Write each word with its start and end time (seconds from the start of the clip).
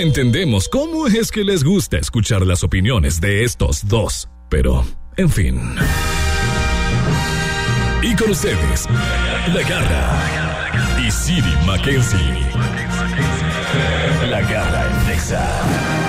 entendemos 0.00 0.68
cómo 0.68 1.06
es 1.06 1.30
que 1.30 1.44
les 1.44 1.62
gusta 1.62 1.98
escuchar 1.98 2.46
las 2.46 2.64
opiniones 2.64 3.20
de 3.20 3.44
estos 3.44 3.86
dos, 3.86 4.28
pero, 4.48 4.84
en 5.16 5.28
fin. 5.28 5.60
Y 8.02 8.16
con 8.16 8.30
ustedes, 8.30 8.86
La 9.52 9.62
Garra 9.62 11.00
y 11.06 11.10
Siri 11.10 11.54
Mackenzie. 11.66 12.18
La 14.30 14.40
Garra 14.40 14.90
en 14.90 15.06
Texas. 15.06 15.99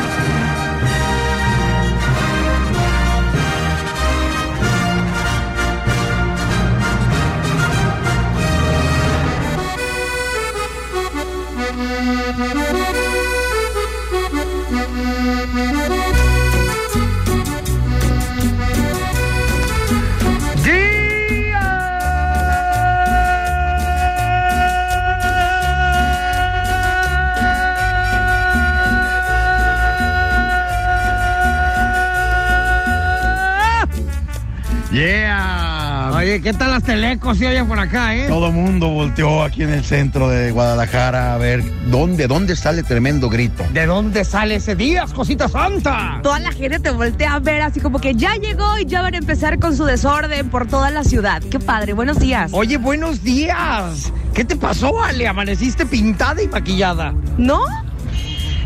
Oye, 36.31 36.39
¿qué 36.39 36.53
tal 36.53 36.71
las 36.71 36.83
telecos 36.83 37.39
si 37.39 37.45
oye 37.45 37.61
por 37.65 37.77
acá, 37.77 38.15
eh? 38.15 38.29
Todo 38.29 38.53
mundo 38.53 38.87
volteó 38.87 39.43
aquí 39.43 39.63
en 39.63 39.71
el 39.71 39.83
centro 39.83 40.29
de 40.29 40.51
Guadalajara 40.51 41.33
a 41.33 41.37
ver 41.37 41.61
dónde, 41.87 42.25
dónde 42.27 42.55
sale 42.55 42.83
tremendo 42.83 43.27
grito. 43.27 43.65
¿De 43.73 43.85
dónde 43.85 44.23
sale 44.23 44.55
ese 44.55 44.73
día, 44.73 45.05
cosita 45.13 45.49
santa? 45.49 46.21
Toda 46.23 46.39
la 46.39 46.53
gente 46.53 46.79
te 46.79 46.89
voltea 46.89 47.33
a 47.33 47.39
ver 47.39 47.61
así 47.61 47.81
como 47.81 47.99
que 47.99 48.15
ya 48.15 48.35
llegó 48.35 48.77
y 48.77 48.85
ya 48.85 49.01
van 49.01 49.15
a 49.15 49.17
empezar 49.17 49.59
con 49.59 49.75
su 49.75 49.83
desorden 49.83 50.49
por 50.49 50.67
toda 50.67 50.89
la 50.89 51.03
ciudad. 51.03 51.43
Qué 51.51 51.59
padre, 51.59 51.91
buenos 51.91 52.17
días. 52.17 52.51
Oye, 52.53 52.77
buenos 52.77 53.21
días. 53.25 54.13
¿Qué 54.33 54.45
te 54.45 54.55
pasó, 54.55 55.03
Ale? 55.03 55.27
¿Amaneciste 55.27 55.85
pintada 55.85 56.41
y 56.41 56.47
maquillada? 56.47 57.13
¿No? 57.37 57.59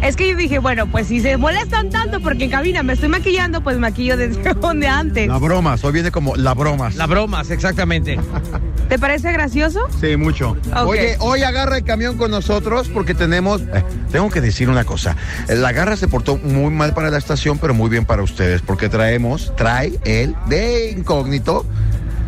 Es 0.06 0.16
que 0.16 0.30
yo 0.30 0.38
dije, 0.38 0.60
bueno, 0.60 0.86
pues 0.86 1.08
si 1.08 1.20
se 1.20 1.36
molestan 1.36 1.90
tanto 1.90 2.20
porque 2.20 2.44
en 2.44 2.52
cabina 2.52 2.84
me 2.84 2.94
estoy 2.94 3.10
maquillando, 3.10 3.62
pues 3.62 3.80
maquillo 3.80 4.16
desde 4.18 4.54
donde 4.54 4.88
antes. 4.88 5.28
La 5.28 5.40
bromas, 5.40 5.84
hoy 5.84 5.94
viene 5.94 6.12
como 6.12 6.36
la 6.36 6.54
bromas. 6.54 6.96
La 6.96 7.08
bromas, 7.08 7.50
exactamente. 7.50 8.20
¿Te 8.90 9.00
parece 9.00 9.32
gracioso? 9.32 9.80
Sí, 10.00 10.16
mucho. 10.16 10.56
Oye, 10.86 11.16
hoy 11.20 11.42
agarra 11.42 11.78
el 11.78 11.84
camión 11.84 12.18
con 12.18 12.30
nosotros 12.30 12.88
porque 12.90 13.16
tenemos. 13.16 13.62
eh, 13.62 13.84
tengo 14.12 14.30
que 14.30 14.42
decir 14.42 14.70
una 14.70 14.84
cosa. 14.84 15.16
Eh, 15.50 15.56
La 15.56 15.72
garra 15.72 15.98
se 15.98 16.08
portó 16.08 16.38
muy 16.38 16.72
mal 16.72 16.94
para 16.94 17.10
la 17.10 17.18
estación, 17.18 17.58
pero 17.58 17.74
muy 17.74 17.90
bien 17.90 18.06
para 18.06 18.22
ustedes, 18.22 18.62
porque 18.62 18.90
traemos, 18.90 19.54
trae 19.58 19.98
él 20.06 20.36
de 20.48 20.92
incógnito 20.92 21.66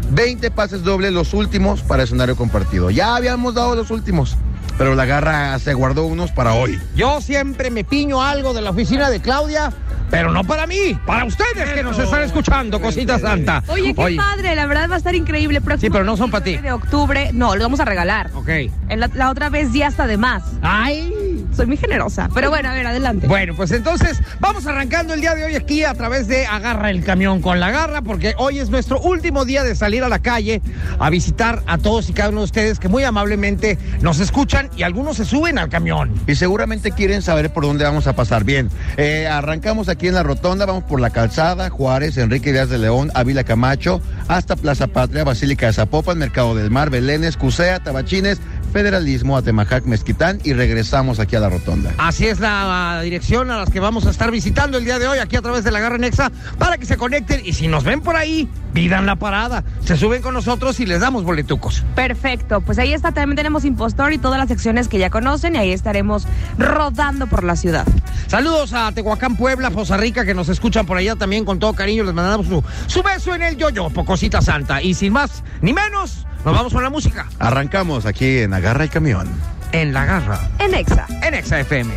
20 0.09 0.50
pases 0.52 0.84
dobles, 0.84 1.12
los 1.12 1.34
últimos 1.34 1.81
para 1.81 2.03
escenario 2.03 2.36
compartido. 2.36 2.89
Ya 2.89 3.16
habíamos 3.16 3.53
dado 3.53 3.75
los 3.75 3.91
últimos, 3.91 4.36
pero 4.78 4.95
la 4.95 5.06
garra 5.06 5.58
se 5.59 5.73
guardó 5.73 6.06
unos 6.06 6.31
para 6.31 6.53
hoy. 6.53 6.80
Yo 6.95 7.22
siempre 7.22 7.72
me 7.72 7.83
piño 7.83 8.22
algo 8.22 8.53
de 8.53 8.61
la 8.61 8.70
oficina 8.70 9.09
de 9.09 9.19
Claudia, 9.19 9.73
pero 10.09 10.31
no 10.31 10.44
para 10.44 10.67
mí, 10.67 10.97
para 11.06 11.25
ustedes 11.25 11.69
que 11.73 11.84
nos 11.84 11.97
están 11.97 12.22
escuchando, 12.23 12.80
cosita 12.80 13.19
santa. 13.19 13.64
Oye, 13.67 13.94
qué 13.94 14.16
padre, 14.16 14.56
la 14.56 14.66
verdad 14.66 14.89
va 14.89 14.95
a 14.95 14.97
estar 14.97 15.16
increíble. 15.16 15.61
Sí, 15.80 15.89
pero 15.89 16.03
no 16.03 16.16
son 16.16 16.31
para 16.31 16.44
ti. 16.44 16.58
De 16.58 16.72
octubre, 16.72 17.31
no, 17.34 17.56
lo 17.56 17.64
vamos 17.64 17.80
a 17.80 17.86
regalar. 17.86 18.31
Ok. 18.34 18.50
En 18.89 19.00
la, 19.00 19.09
la 19.14 19.30
otra 19.30 19.50
vez 19.50 19.73
ya 19.73 19.88
hasta 19.88 20.08
de 20.08 20.17
más. 20.17 20.44
¡Ay! 20.61 21.14
Soy 21.58 21.66
muy 21.66 21.77
generosa. 21.77 22.30
Pero 22.36 22.52
bueno, 22.52 22.69
a 22.69 22.73
ver, 22.75 22.86
adelante. 22.86 23.25
Bueno, 23.25 23.55
pues 23.55 23.72
entonces 23.72 24.22
vamos 24.39 24.67
arrancando 24.67 25.16
el 25.16 25.22
día 25.22 25.33
de 25.33 25.44
hoy 25.44 25.55
aquí 25.55 25.83
a 25.83 25.95
través 25.95 26.27
de 26.27 26.45
Agarra 26.45 26.91
el 26.91 27.03
Camión 27.03 27.41
con 27.41 27.59
la 27.59 27.72
Garra, 27.72 28.03
porque 28.03 28.36
hoy 28.38 28.59
es 28.59 28.69
nuestro 28.69 29.00
último 29.01 29.44
día 29.44 29.63
de 29.63 29.75
salir 29.75 30.03
a 30.03 30.07
la 30.07 30.19
calle 30.19 30.62
a 31.00 31.09
visitar 31.09 31.63
a 31.66 31.79
todos 31.79 32.12
y 32.12 32.13
cada 32.13 32.29
uno 32.29 32.41
de 32.41 32.45
ustedes 32.45 32.78
que 32.78 32.90
muy 32.90 33.03
amablemente 33.03 33.79
nos 34.01 34.19
escuchan 34.19 34.69
y 34.78 34.84
algunos 34.84 35.18
se 35.18 35.25
suben 35.25 35.57
al 35.57 35.69
camión. 35.69 36.13
Y 36.28 36.35
seguramente 36.35 36.91
quieren 36.91 37.23
saber 37.23 37.51
por 37.51 37.63
dónde 37.63 37.85
vamos 37.85 38.06
a 38.06 38.16
pasar. 38.16 38.44
Bien, 38.44 38.69
eh, 38.97 39.25
arrancamos 39.25 39.89
aquí 39.89 40.07
en 40.07 40.13
la 40.13 40.22
rotonda, 40.22 40.68
vamos 40.68 40.84
por 40.84 41.01
la 41.01 41.09
calzada, 41.09 41.72
Juárez, 41.72 42.18
Enrique 42.18 42.51
Díaz 42.53 42.69
de 42.69 42.78
León, 42.78 43.09
Ávila 43.16 43.44
Camacho, 43.44 44.00
hasta 44.28 44.56
Plaza 44.56 44.85
Patria, 44.85 45.24
Basílica 45.24 45.66
de 45.66 45.74
Zapopan, 45.74 46.19
Mercado 46.19 46.53
del 46.53 46.69
Mar, 46.69 46.91
Belénes, 46.91 47.35
Cusea, 47.35 47.79
Tabachines, 47.79 48.39
Federalismo, 48.77 49.35
Atemajac, 49.35 49.85
Mezquitán 49.85 50.39
y 50.43 50.53
regresamos 50.53 51.19
aquí 51.19 51.35
a 51.35 51.39
la 51.39 51.49
rotonda. 51.49 51.95
Así 51.97 52.27
es 52.27 52.39
la 52.39 53.01
dirección 53.03 53.49
a 53.49 53.57
las 53.57 53.71
que 53.71 53.79
vamos 53.79 54.05
a 54.05 54.11
estar 54.11 54.29
visitando 54.29 54.77
el 54.77 54.85
día 54.85 54.99
de 54.99 55.07
hoy 55.07 55.17
aquí 55.17 55.35
a 55.35 55.41
través 55.41 55.63
de 55.63 55.71
la 55.71 55.79
Garra 55.79 55.97
Nexa 55.97 56.31
para 56.59 56.77
que 56.77 56.85
se 56.85 56.95
conecten 56.95 57.41
y 57.43 57.53
si 57.53 57.67
nos 57.67 57.83
ven 57.83 58.01
por 58.01 58.15
ahí, 58.15 58.47
pidan 58.73 59.07
la 59.07 59.15
parada. 59.15 59.63
Se 59.83 59.97
suben 59.97 60.21
con 60.21 60.35
nosotros 60.35 60.79
y 60.79 60.85
les 60.85 60.99
damos 60.99 61.23
boletucos. 61.23 61.83
Perfecto, 61.95 62.61
pues 62.61 62.77
ahí 62.77 62.93
está, 62.93 63.11
también 63.11 63.35
tenemos 63.35 63.65
Impostor 63.65 64.13
y 64.13 64.19
todas 64.19 64.38
las 64.38 64.47
secciones 64.47 64.88
que 64.88 64.99
ya 64.99 65.09
conocen 65.09 65.55
y 65.55 65.57
ahí 65.57 65.71
estaremos 65.71 66.27
rodando 66.59 67.25
por 67.25 67.44
la 67.44 67.55
ciudad. 67.55 67.88
Saludos 68.27 68.73
a 68.73 68.91
Tehuacán, 68.91 69.38
Puebla, 69.38 69.71
Poza 69.71 69.97
Rica, 69.97 70.23
que 70.23 70.35
nos 70.35 70.49
escuchan 70.49 70.85
por 70.85 70.97
allá 70.97 71.15
también 71.15 71.45
con 71.45 71.57
todo 71.57 71.73
cariño. 71.73 72.03
Les 72.03 72.13
mandamos 72.13 72.45
su, 72.45 72.63
su 72.85 73.01
beso 73.01 73.33
en 73.33 73.41
el 73.41 73.57
yoyo, 73.57 73.89
pocosita 73.89 74.39
santa. 74.44 74.83
Y 74.83 74.94
sin 74.94 75.13
más 75.13 75.44
ni 75.61 75.73
menos, 75.73 76.26
nos 76.46 76.53
vamos 76.56 76.74
con 76.74 76.84
la 76.84 76.90
música. 76.90 77.28
Arrancamos 77.40 78.06
aquí 78.06 78.40
en 78.40 78.53
Agarra 78.53 78.84
el 78.86 78.90
Camión. 78.90 79.28
En 79.72 79.94
la 79.94 80.06
garra, 80.06 80.40
En 80.59 80.74
Exa. 80.74 81.06
en 81.22 81.34
Exa 81.34 81.59
FM. 81.59 81.94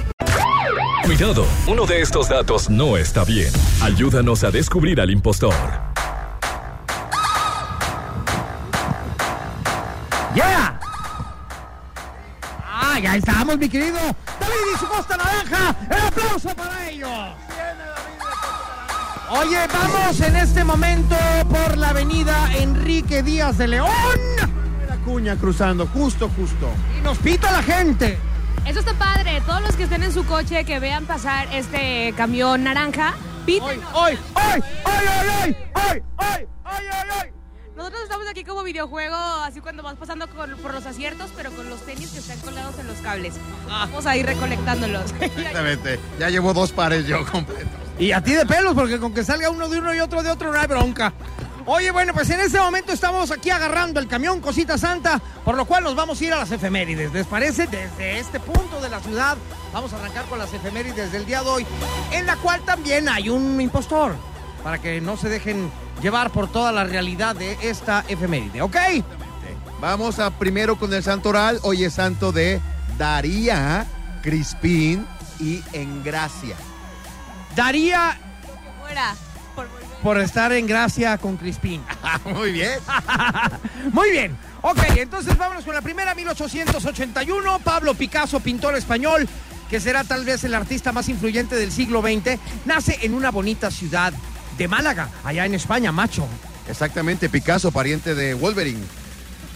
Cuidado, 1.04 1.46
uno 1.66 1.86
de 1.86 2.00
estos 2.02 2.28
datos 2.28 2.68
no 2.68 2.96
está 2.96 3.24
bien. 3.24 3.50
Ayúdanos 3.82 4.44
a 4.44 4.50
descubrir 4.50 5.00
al 5.00 5.10
impostor. 5.10 5.54
¡Yeah! 10.34 10.78
¡Ah, 12.64 12.98
ya 13.00 13.16
estamos, 13.16 13.58
mi 13.58 13.68
querido 13.68 13.98
David 13.98 14.54
y 14.74 14.78
su 14.78 14.86
Costa 14.86 15.16
Naranja! 15.16 15.74
¡El 15.90 16.00
aplauso 16.06 16.48
para 16.54 16.88
ellos! 16.88 17.08
Oye, 19.30 19.58
vamos 19.72 20.20
en 20.20 20.36
este 20.36 20.64
momento 20.64 21.16
por 21.48 21.76
la 21.78 21.90
avenida 21.90 22.50
Enrique 22.58 23.22
Díaz 23.22 23.58
de 23.58 23.68
León 23.68 23.88
La 24.88 24.96
cuña 25.04 25.36
cruzando, 25.36 25.86
justo, 25.86 26.28
justo. 26.36 26.68
y 26.98 27.00
nos 27.02 27.18
pita 27.18 27.50
la 27.52 27.62
gente. 27.62 28.18
Eso 28.66 28.80
está 28.80 28.92
padre. 28.94 29.40
Todos 29.46 29.62
los 29.62 29.76
que 29.76 29.84
estén 29.84 30.02
en 30.02 30.12
su 30.12 30.24
coche 30.26 30.64
que 30.64 30.80
vean 30.80 31.06
pasar 31.06 31.48
este 31.52 32.12
camión 32.16 32.64
naranja, 32.64 33.14
¡Hoy, 33.14 33.44
pítenos. 33.46 33.84
hoy, 33.94 34.18
hoy, 34.34 34.62
hoy, 34.84 35.06
hoy, 35.06 35.36
hoy, 35.44 35.56
hoy, 35.74 36.02
hoy, 36.18 36.46
hoy, 36.64 37.10
hoy! 37.22 37.39
Nosotros 37.80 38.02
estamos 38.02 38.28
aquí 38.28 38.44
como 38.44 38.62
videojuego, 38.62 39.16
así 39.16 39.62
cuando 39.62 39.82
vas 39.82 39.94
pasando 39.96 40.28
con- 40.28 40.54
por 40.58 40.74
los 40.74 40.84
aciertos, 40.84 41.30
pero 41.34 41.50
con 41.50 41.70
los 41.70 41.80
tenis 41.86 42.10
que 42.10 42.18
están 42.18 42.38
colgados 42.40 42.78
en 42.78 42.86
los 42.86 42.98
cables. 42.98 43.32
Vamos 43.66 44.04
a 44.04 44.14
ir 44.18 44.26
recolectándolos. 44.26 45.14
Exactamente. 45.20 45.98
Ya 46.18 46.28
llevo 46.28 46.52
dos 46.52 46.72
pares 46.72 47.06
yo 47.06 47.24
completos. 47.24 47.70
Y 47.98 48.12
a 48.12 48.22
ti 48.22 48.34
de 48.34 48.44
pelos, 48.44 48.74
porque 48.74 48.98
con 49.00 49.14
que 49.14 49.24
salga 49.24 49.48
uno 49.48 49.66
de 49.70 49.78
uno 49.78 49.94
y 49.94 50.00
otro 50.00 50.22
de 50.22 50.30
otro 50.30 50.52
no 50.52 50.60
hay 50.60 50.66
bronca. 50.66 51.14
Oye, 51.64 51.90
bueno, 51.90 52.12
pues 52.12 52.28
en 52.28 52.40
este 52.40 52.60
momento 52.60 52.92
estamos 52.92 53.30
aquí 53.30 53.48
agarrando 53.48 53.98
el 53.98 54.08
camión 54.08 54.42
Cosita 54.42 54.76
Santa, 54.76 55.18
por 55.42 55.54
lo 55.56 55.64
cual 55.64 55.82
nos 55.82 55.94
vamos 55.94 56.20
a 56.20 56.24
ir 56.26 56.34
a 56.34 56.36
las 56.36 56.50
efemérides. 56.52 57.14
¿Les 57.14 57.26
parece? 57.26 57.66
Desde 57.66 58.18
este 58.18 58.40
punto 58.40 58.78
de 58.82 58.90
la 58.90 59.00
ciudad 59.00 59.38
vamos 59.72 59.90
a 59.94 59.96
arrancar 59.96 60.26
con 60.26 60.38
las 60.38 60.52
efemérides 60.52 61.12
del 61.12 61.24
día 61.24 61.42
de 61.42 61.48
hoy, 61.48 61.66
en 62.12 62.26
la 62.26 62.36
cual 62.36 62.60
también 62.60 63.08
hay 63.08 63.30
un 63.30 63.58
impostor, 63.58 64.16
para 64.62 64.76
que 64.82 65.00
no 65.00 65.16
se 65.16 65.30
dejen 65.30 65.70
llevar 66.02 66.30
por 66.30 66.50
toda 66.50 66.72
la 66.72 66.84
realidad 66.84 67.36
de 67.36 67.56
esta 67.62 68.04
efeméride, 68.08 68.62
¿ok? 68.62 68.76
Vamos 69.80 70.18
a 70.18 70.30
primero 70.30 70.78
con 70.78 70.92
el 70.92 71.02
santo 71.02 71.30
oral. 71.30 71.58
Hoy 71.62 71.84
es 71.84 71.94
santo 71.94 72.32
de 72.32 72.60
Daría, 72.98 73.86
Crispín 74.22 75.06
y 75.38 75.62
Engracia. 75.72 76.56
Daría 77.56 78.18
Fuera. 78.80 79.14
Por 79.54 79.66
por 80.02 80.18
estar 80.18 80.52
en 80.52 80.66
gracia 80.66 81.18
con 81.18 81.36
Crispín. 81.36 81.82
Muy 82.24 82.52
bien. 82.52 82.78
Muy 83.92 84.10
bien. 84.10 84.36
Ok, 84.62 84.78
entonces 84.96 85.36
vámonos 85.36 85.64
con 85.64 85.74
la 85.74 85.82
primera, 85.82 86.14
1881. 86.14 87.58
Pablo 87.60 87.94
Picasso, 87.94 88.40
pintor 88.40 88.76
español, 88.76 89.28
que 89.68 89.80
será 89.80 90.04
tal 90.04 90.24
vez 90.24 90.44
el 90.44 90.54
artista 90.54 90.92
más 90.92 91.08
influyente 91.08 91.56
del 91.56 91.72
siglo 91.72 92.02
XX, 92.02 92.38
nace 92.66 92.98
en 93.02 93.14
una 93.14 93.30
bonita 93.30 93.70
ciudad 93.70 94.12
de 94.60 94.68
Málaga, 94.68 95.08
allá 95.24 95.44
en 95.46 95.54
España, 95.54 95.90
macho. 95.90 96.28
Exactamente, 96.68 97.30
Picasso, 97.30 97.72
pariente 97.72 98.14
de 98.14 98.34
Wolverine. 98.34 98.84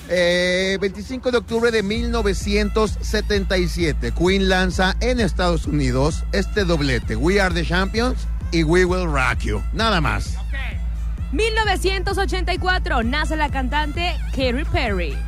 Eh, 0.09 0.79
25 0.81 1.31
de 1.31 1.37
octubre 1.39 1.71
de 1.71 1.83
1977, 1.83 4.13
Queen 4.13 4.49
lanza 4.49 4.97
en 5.01 5.21
Estados 5.21 5.67
Unidos 5.67 6.25
este 6.33 6.65
doblete, 6.65 7.17
We 7.17 7.39
Are 7.39 7.55
the 7.55 7.67
Champions 7.67 8.27
y 8.51 8.65
We 8.65 8.87
Will 8.87 9.05
Rock 9.05 9.41
You. 9.41 9.63
Nada 9.75 10.01
más. 10.01 10.39
1984 11.33 13.03
nace 13.03 13.37
la 13.37 13.51
cantante 13.51 14.17
Katy 14.31 14.65
Perry. 14.73 15.19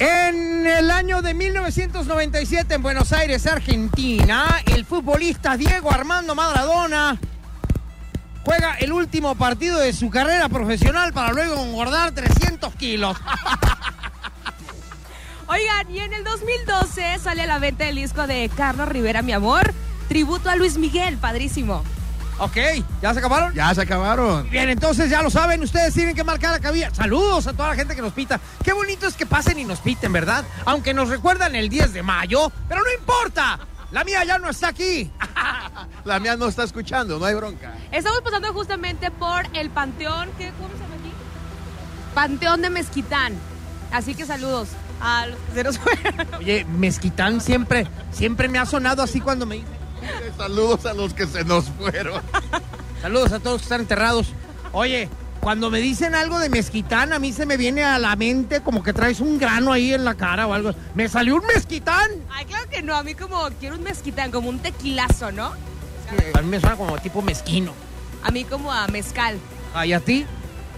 En 0.00 0.66
el 0.66 0.90
año 0.90 1.22
de 1.22 1.32
1997 1.32 2.74
en 2.74 2.82
Buenos 2.82 3.14
Aires, 3.14 3.46
Argentina, 3.46 4.60
el 4.66 4.84
futbolista 4.84 5.56
Diego 5.56 5.90
Armando 5.90 6.34
Maradona 6.34 7.18
juega 8.44 8.74
el 8.74 8.92
último 8.92 9.34
partido 9.34 9.78
de 9.78 9.92
su 9.92 10.10
carrera 10.10 10.48
profesional 10.48 11.12
para 11.12 11.32
luego 11.32 11.64
engordar 11.64 12.12
300 12.12 12.74
kilos. 12.74 13.16
Oigan, 15.48 15.90
y 15.90 15.98
en 15.98 16.12
el 16.12 16.22
2012 16.22 17.18
sale 17.18 17.42
a 17.42 17.46
la 17.46 17.58
venta 17.58 17.88
el 17.88 17.96
disco 17.96 18.26
de 18.26 18.50
Carlos 18.56 18.88
Rivera, 18.88 19.22
mi 19.22 19.32
amor, 19.32 19.74
tributo 20.08 20.48
a 20.48 20.56
Luis 20.56 20.78
Miguel, 20.78 21.18
padrísimo. 21.18 21.82
Ok, 22.38 22.56
¿ya 23.02 23.12
se 23.12 23.18
acabaron? 23.18 23.52
Ya 23.52 23.74
se 23.74 23.82
acabaron. 23.82 24.48
Bien, 24.48 24.70
entonces 24.70 25.10
ya 25.10 25.20
lo 25.20 25.28
saben, 25.28 25.62
ustedes 25.62 25.92
tienen 25.92 26.14
que 26.14 26.24
marcar 26.24 26.52
la 26.52 26.60
cabina. 26.60 26.88
Saludos 26.94 27.46
a 27.46 27.52
toda 27.52 27.68
la 27.68 27.74
gente 27.74 27.94
que 27.94 28.00
nos 28.00 28.14
pita. 28.14 28.40
Qué 28.64 28.72
bonito 28.72 29.06
es 29.06 29.14
que 29.14 29.26
pasen 29.26 29.58
y 29.58 29.64
nos 29.64 29.80
piten, 29.80 30.10
¿verdad? 30.10 30.44
Aunque 30.64 30.94
nos 30.94 31.10
recuerdan 31.10 31.54
el 31.54 31.68
10 31.68 31.92
de 31.92 32.02
mayo, 32.02 32.50
pero 32.66 32.80
no 32.82 32.90
importa. 32.98 33.58
La 33.90 34.04
mía 34.04 34.24
ya 34.24 34.38
no 34.38 34.48
está 34.50 34.68
aquí. 34.68 35.10
La 36.04 36.20
mía 36.20 36.36
no 36.36 36.46
está 36.46 36.64
escuchando, 36.64 37.18
no 37.18 37.24
hay 37.24 37.34
bronca. 37.34 37.74
Estamos 37.90 38.20
pasando 38.22 38.52
justamente 38.52 39.10
por 39.10 39.44
el 39.54 39.70
Panteón, 39.70 40.30
¿qué, 40.38 40.52
¿cómo 40.58 40.68
se 40.74 40.82
llama 40.82 40.94
aquí? 40.94 41.12
Panteón 42.14 42.62
de 42.62 42.70
Mezquitán. 42.70 43.34
Así 43.92 44.14
que 44.14 44.24
saludos 44.24 44.68
a 45.00 45.26
los 45.26 45.38
que 45.38 45.52
se 45.54 45.64
nos 45.64 45.78
fueron. 45.78 46.34
Oye, 46.38 46.64
Mezquitán 46.64 47.40
siempre, 47.40 47.88
siempre 48.12 48.48
me 48.48 48.58
ha 48.58 48.66
sonado 48.66 49.02
así 49.02 49.20
cuando 49.20 49.46
me 49.46 49.56
dicen. 49.56 49.80
Saludos 50.36 50.86
a 50.86 50.94
los 50.94 51.12
que 51.12 51.26
se 51.26 51.44
nos 51.44 51.64
fueron. 51.70 52.22
Saludos 53.02 53.32
a 53.32 53.38
todos 53.40 53.52
los 53.54 53.60
que 53.62 53.64
están 53.64 53.80
enterrados. 53.80 54.28
Oye, 54.72 55.08
cuando 55.40 55.70
me 55.70 55.78
dicen 55.80 56.14
algo 56.14 56.38
de 56.38 56.48
mezquitán, 56.50 57.12
a 57.12 57.18
mí 57.18 57.32
se 57.32 57.46
me 57.46 57.56
viene 57.56 57.82
a 57.82 57.98
la 57.98 58.14
mente 58.16 58.60
como 58.60 58.82
que 58.82 58.92
traes 58.92 59.20
un 59.20 59.38
grano 59.38 59.72
ahí 59.72 59.92
en 59.94 60.04
la 60.04 60.14
cara 60.14 60.46
o 60.46 60.52
algo. 60.52 60.72
¿Me 60.94 61.08
salió 61.08 61.36
un 61.36 61.46
mezquitán? 61.46 62.10
Ay, 62.30 62.44
claro 62.44 62.68
que 62.70 62.82
no, 62.82 62.94
a 62.94 63.02
mí 63.02 63.14
como 63.14 63.48
quiero 63.58 63.76
un 63.76 63.82
mezquitán, 63.82 64.30
como 64.30 64.48
un 64.50 64.58
tequilazo, 64.58 65.32
¿no? 65.32 65.46
A 66.34 66.42
mí 66.42 66.48
me 66.48 66.60
suena 66.60 66.76
como 66.76 66.98
tipo 66.98 67.22
mezquino. 67.22 67.72
A 68.22 68.30
mí 68.30 68.44
como 68.44 68.70
a 68.72 68.86
mezcal. 68.88 69.38
¿Y 69.84 69.92
a 69.92 70.00
ti? 70.00 70.26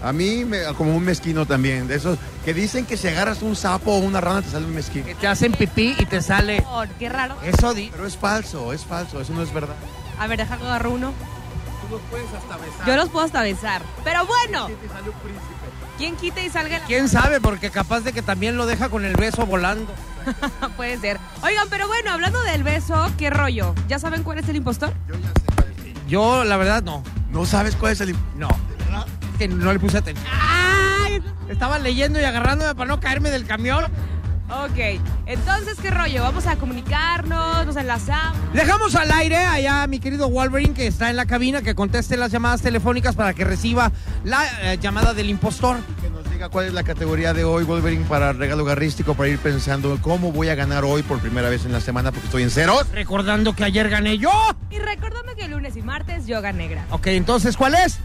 A 0.01 0.11
mí, 0.13 0.43
me- 0.45 0.63
como 0.77 0.95
un 0.95 1.03
mezquino 1.03 1.45
también. 1.45 1.87
De 1.87 1.95
esos 1.95 2.17
que 2.45 2.53
dicen 2.53 2.85
que 2.85 2.97
si 2.97 3.07
agarras 3.07 3.41
un 3.41 3.55
sapo 3.55 3.91
o 3.93 3.97
una 3.99 4.21
rana 4.21 4.41
te 4.41 4.49
sale 4.49 4.65
un 4.65 4.75
mezquino. 4.75 5.05
Que 5.05 5.15
te 5.15 5.27
hacen 5.27 5.51
pipí 5.53 5.95
y 5.97 6.05
te 6.05 6.21
sale. 6.21 6.63
Oh, 6.69 6.83
qué 6.99 7.09
raro. 7.09 7.35
Eso 7.43 7.73
di. 7.73 7.89
Pero 7.91 8.05
es 8.05 8.15
falso, 8.17 8.71
es 8.73 8.83
falso, 8.85 9.19
eso 9.21 9.33
no 9.33 9.41
es 9.41 9.53
verdad. 9.53 9.75
A 10.19 10.27
ver, 10.27 10.37
déjame 10.39 10.63
agarrar 10.65 10.87
uno. 10.87 11.13
Los 11.93 12.01
puedes 12.09 12.33
hasta 12.33 12.57
besar. 12.57 12.87
Yo 12.87 12.95
los 12.95 13.09
puedo 13.09 13.25
hasta 13.25 13.41
besar. 13.43 13.81
Pero 14.03 14.25
bueno, 14.25 14.67
¿quién 15.97 16.15
quita 16.15 16.41
y 16.41 16.49
salga? 16.49 16.79
la- 16.79 16.85
¿Quién 16.85 17.07
sabe? 17.07 17.39
Porque 17.39 17.69
capaz 17.69 18.01
de 18.01 18.13
que 18.13 18.21
también 18.21 18.57
lo 18.57 18.65
deja 18.65 18.89
con 18.89 19.05
el 19.05 19.15
beso 19.15 19.45
volando. 19.45 19.93
Puede 20.77 20.97
ser. 20.99 21.19
Oigan, 21.43 21.67
pero 21.69 21.87
bueno, 21.87 22.11
hablando 22.11 22.41
del 22.43 22.63
beso, 22.63 23.11
¿qué 23.17 23.29
rollo? 23.29 23.75
¿Ya 23.87 23.99
saben 23.99 24.23
cuál 24.23 24.39
es 24.39 24.49
el 24.49 24.55
impostor? 24.55 24.93
Yo 25.07 25.15
ya 25.15 25.27
sé 25.27 25.45
cuál 25.55 25.67
es. 25.87 26.07
Yo, 26.07 26.43
la 26.43 26.57
verdad, 26.57 26.81
no. 26.83 27.03
¿No 27.29 27.45
sabes 27.45 27.75
cuál 27.75 27.93
es 27.93 28.01
el... 28.01 28.15
imp- 28.15 28.33
No. 28.35 28.47
Que 29.37 29.47
no 29.47 29.73
le 29.73 29.79
puse 29.79 29.97
atención. 29.97 30.27
¡Ay! 30.31 31.21
Estaba 31.49 31.79
leyendo 31.79 32.19
y 32.21 32.23
agarrándome 32.23 32.75
para 32.75 32.87
no 32.87 32.99
caerme 32.99 33.31
del 33.31 33.45
camión. 33.47 33.85
Ok, 34.61 35.01
entonces, 35.25 35.77
¿qué 35.81 35.89
rollo? 35.89 36.21
Vamos 36.21 36.45
a 36.45 36.57
comunicarnos, 36.57 37.65
nos 37.65 37.75
enlazamos. 37.75 38.37
Dejamos 38.53 38.93
al 38.93 39.11
aire 39.11 39.37
allá 39.37 39.81
a 39.81 39.87
mi 39.87 39.99
querido 39.99 40.29
Wolverine 40.29 40.75
que 40.75 40.85
está 40.85 41.09
en 41.09 41.15
la 41.15 41.25
cabina, 41.25 41.63
que 41.63 41.73
conteste 41.73 42.17
las 42.17 42.31
llamadas 42.31 42.61
telefónicas 42.61 43.15
para 43.15 43.33
que 43.33 43.45
reciba 43.45 43.91
la 44.23 44.45
eh, 44.61 44.77
llamada 44.79 45.15
del 45.15 45.31
impostor. 45.31 45.77
Que 45.99 46.09
nos 46.11 46.29
diga 46.29 46.49
cuál 46.49 46.67
es 46.67 46.73
la 46.73 46.83
categoría 46.83 47.33
de 47.33 47.43
hoy, 47.43 47.63
Wolverine, 47.63 48.05
para 48.05 48.31
regalo 48.31 48.63
garrístico, 48.63 49.15
para 49.15 49.29
ir 49.29 49.39
pensando 49.39 49.97
cómo 50.03 50.31
voy 50.31 50.49
a 50.49 50.55
ganar 50.55 50.85
hoy 50.85 51.01
por 51.01 51.19
primera 51.19 51.49
vez 51.49 51.65
en 51.65 51.71
la 51.71 51.81
semana 51.81 52.11
porque 52.11 52.27
estoy 52.27 52.43
en 52.43 52.51
ceros. 52.51 52.87
Recordando 52.91 53.55
que 53.55 53.63
ayer 53.63 53.89
gané 53.89 54.19
yo. 54.19 54.31
Y 54.69 54.77
recordame 54.77 55.35
que 55.35 55.47
lunes 55.47 55.75
y 55.77 55.81
martes 55.81 56.27
yoga 56.27 56.53
negra. 56.53 56.85
Ok, 56.91 57.07
entonces, 57.07 57.57
¿cuál 57.57 57.73
es? 57.73 57.99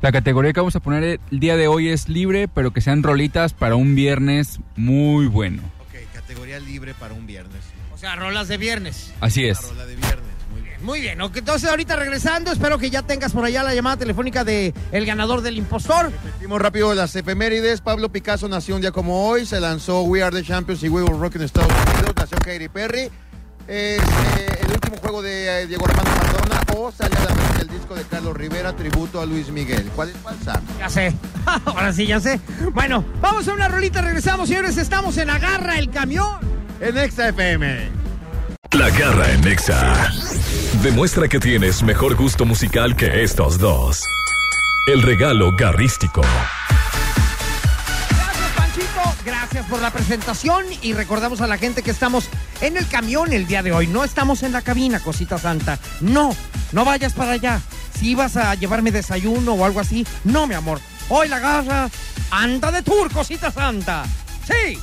La 0.00 0.12
categoría 0.12 0.52
que 0.52 0.60
vamos 0.60 0.76
a 0.76 0.80
poner 0.80 1.18
el 1.30 1.40
día 1.40 1.56
de 1.56 1.66
hoy 1.66 1.88
es 1.88 2.08
libre, 2.08 2.46
pero 2.46 2.72
que 2.72 2.80
sean 2.80 3.02
rolitas 3.02 3.52
para 3.52 3.74
un 3.74 3.94
viernes 3.96 4.60
muy 4.76 5.26
bueno. 5.26 5.62
Ok, 5.80 5.94
categoría 6.14 6.60
libre 6.60 6.94
para 6.94 7.14
un 7.14 7.26
viernes. 7.26 7.60
O 7.92 7.98
sea, 7.98 8.14
rolas 8.14 8.46
de 8.46 8.58
viernes. 8.58 9.12
Así 9.20 9.42
Una 9.42 9.52
es. 9.52 9.62
rola 9.62 9.86
de 9.86 9.96
viernes, 9.96 10.34
muy 10.52 10.60
bien. 10.62 10.76
Muy 10.84 11.00
bien, 11.00 11.20
ok, 11.20 11.38
entonces 11.38 11.68
ahorita 11.68 11.96
regresando, 11.96 12.52
espero 12.52 12.78
que 12.78 12.90
ya 12.90 13.02
tengas 13.02 13.32
por 13.32 13.44
allá 13.44 13.64
la 13.64 13.74
llamada 13.74 13.96
telefónica 13.96 14.44
de 14.44 14.72
el 14.92 15.04
ganador 15.04 15.40
del 15.42 15.58
impostor. 15.58 16.12
Repetimos 16.12 16.62
rápido 16.62 16.94
las 16.94 17.16
efemérides. 17.16 17.80
Pablo 17.80 18.08
Picasso 18.12 18.46
nació 18.48 18.76
un 18.76 18.82
día 18.82 18.92
como 18.92 19.28
hoy. 19.28 19.46
Se 19.46 19.58
lanzó 19.58 20.02
We 20.02 20.22
Are 20.22 20.34
the 20.34 20.44
Champions 20.44 20.80
y 20.84 20.88
We 20.88 21.02
Will 21.02 21.18
Rock 21.18 21.34
en 21.36 21.42
Estados 21.42 21.72
Unidos. 21.72 22.14
Nació 22.16 22.38
Katy 22.38 22.68
Perry. 22.68 23.10
Es 23.66 24.00
eh, 24.00 24.58
el 24.62 24.70
último 24.72 24.96
juego 24.98 25.20
de 25.22 25.62
eh, 25.62 25.66
Diego 25.66 25.84
Armando 25.86 26.10
Maradona 26.10 26.62
o 26.76 26.92
sale 26.92 27.14
a 27.16 27.24
la 27.24 27.34
venta 27.68 27.74
el 27.74 27.78
disco 27.78 27.94
de 27.94 28.04
Carlos 28.04 28.36
Rivera, 28.36 28.74
tributo 28.74 29.20
a 29.20 29.26
Luis 29.26 29.50
Miguel. 29.50 29.90
¿Cuál 29.94 30.10
es 30.10 30.16
falsa? 30.16 30.60
Ya 30.78 30.88
sé, 30.88 31.14
ahora 31.64 31.92
sí, 31.92 32.06
ya 32.06 32.20
sé. 32.20 32.40
Bueno, 32.72 33.04
vamos 33.20 33.48
a 33.48 33.54
una 33.54 33.68
rolita, 33.68 34.00
regresamos, 34.00 34.48
señores, 34.48 34.76
estamos 34.76 35.16
en 35.18 35.30
Agarra 35.30 35.78
el 35.78 35.90
Camión. 35.90 36.38
En 36.80 36.96
Exa 36.96 37.28
FM. 37.28 37.88
La 38.72 38.90
garra 38.90 39.32
en 39.32 39.40
Nexa. 39.40 40.12
Demuestra 40.82 41.26
que 41.26 41.40
tienes 41.40 41.82
mejor 41.82 42.14
gusto 42.14 42.44
musical 42.44 42.94
que 42.94 43.22
estos 43.22 43.58
dos. 43.58 44.04
El 44.86 45.02
regalo 45.02 45.50
garrístico. 45.56 46.22
Por 49.66 49.82
la 49.82 49.90
presentación 49.90 50.64
y 50.82 50.92
recordamos 50.92 51.40
a 51.40 51.46
la 51.46 51.58
gente 51.58 51.82
que 51.82 51.90
estamos 51.90 52.28
en 52.60 52.76
el 52.76 52.86
camión 52.86 53.32
el 53.32 53.46
día 53.46 53.62
de 53.62 53.72
hoy. 53.72 53.86
No 53.86 54.04
estamos 54.04 54.42
en 54.42 54.52
la 54.52 54.62
cabina, 54.62 55.00
cosita 55.00 55.36
santa. 55.36 55.78
No, 56.00 56.34
no 56.72 56.84
vayas 56.84 57.12
para 57.12 57.32
allá. 57.32 57.60
Si 57.98 58.10
ibas 58.10 58.36
a 58.36 58.54
llevarme 58.54 58.92
desayuno 58.92 59.54
o 59.54 59.64
algo 59.64 59.80
así, 59.80 60.06
no, 60.24 60.46
mi 60.46 60.54
amor. 60.54 60.80
Hoy 61.08 61.28
la 61.28 61.40
garra 61.40 61.90
anda 62.30 62.70
de 62.70 62.82
tour, 62.82 63.12
cosita 63.12 63.50
santa. 63.50 64.04
Sí. 64.46 64.78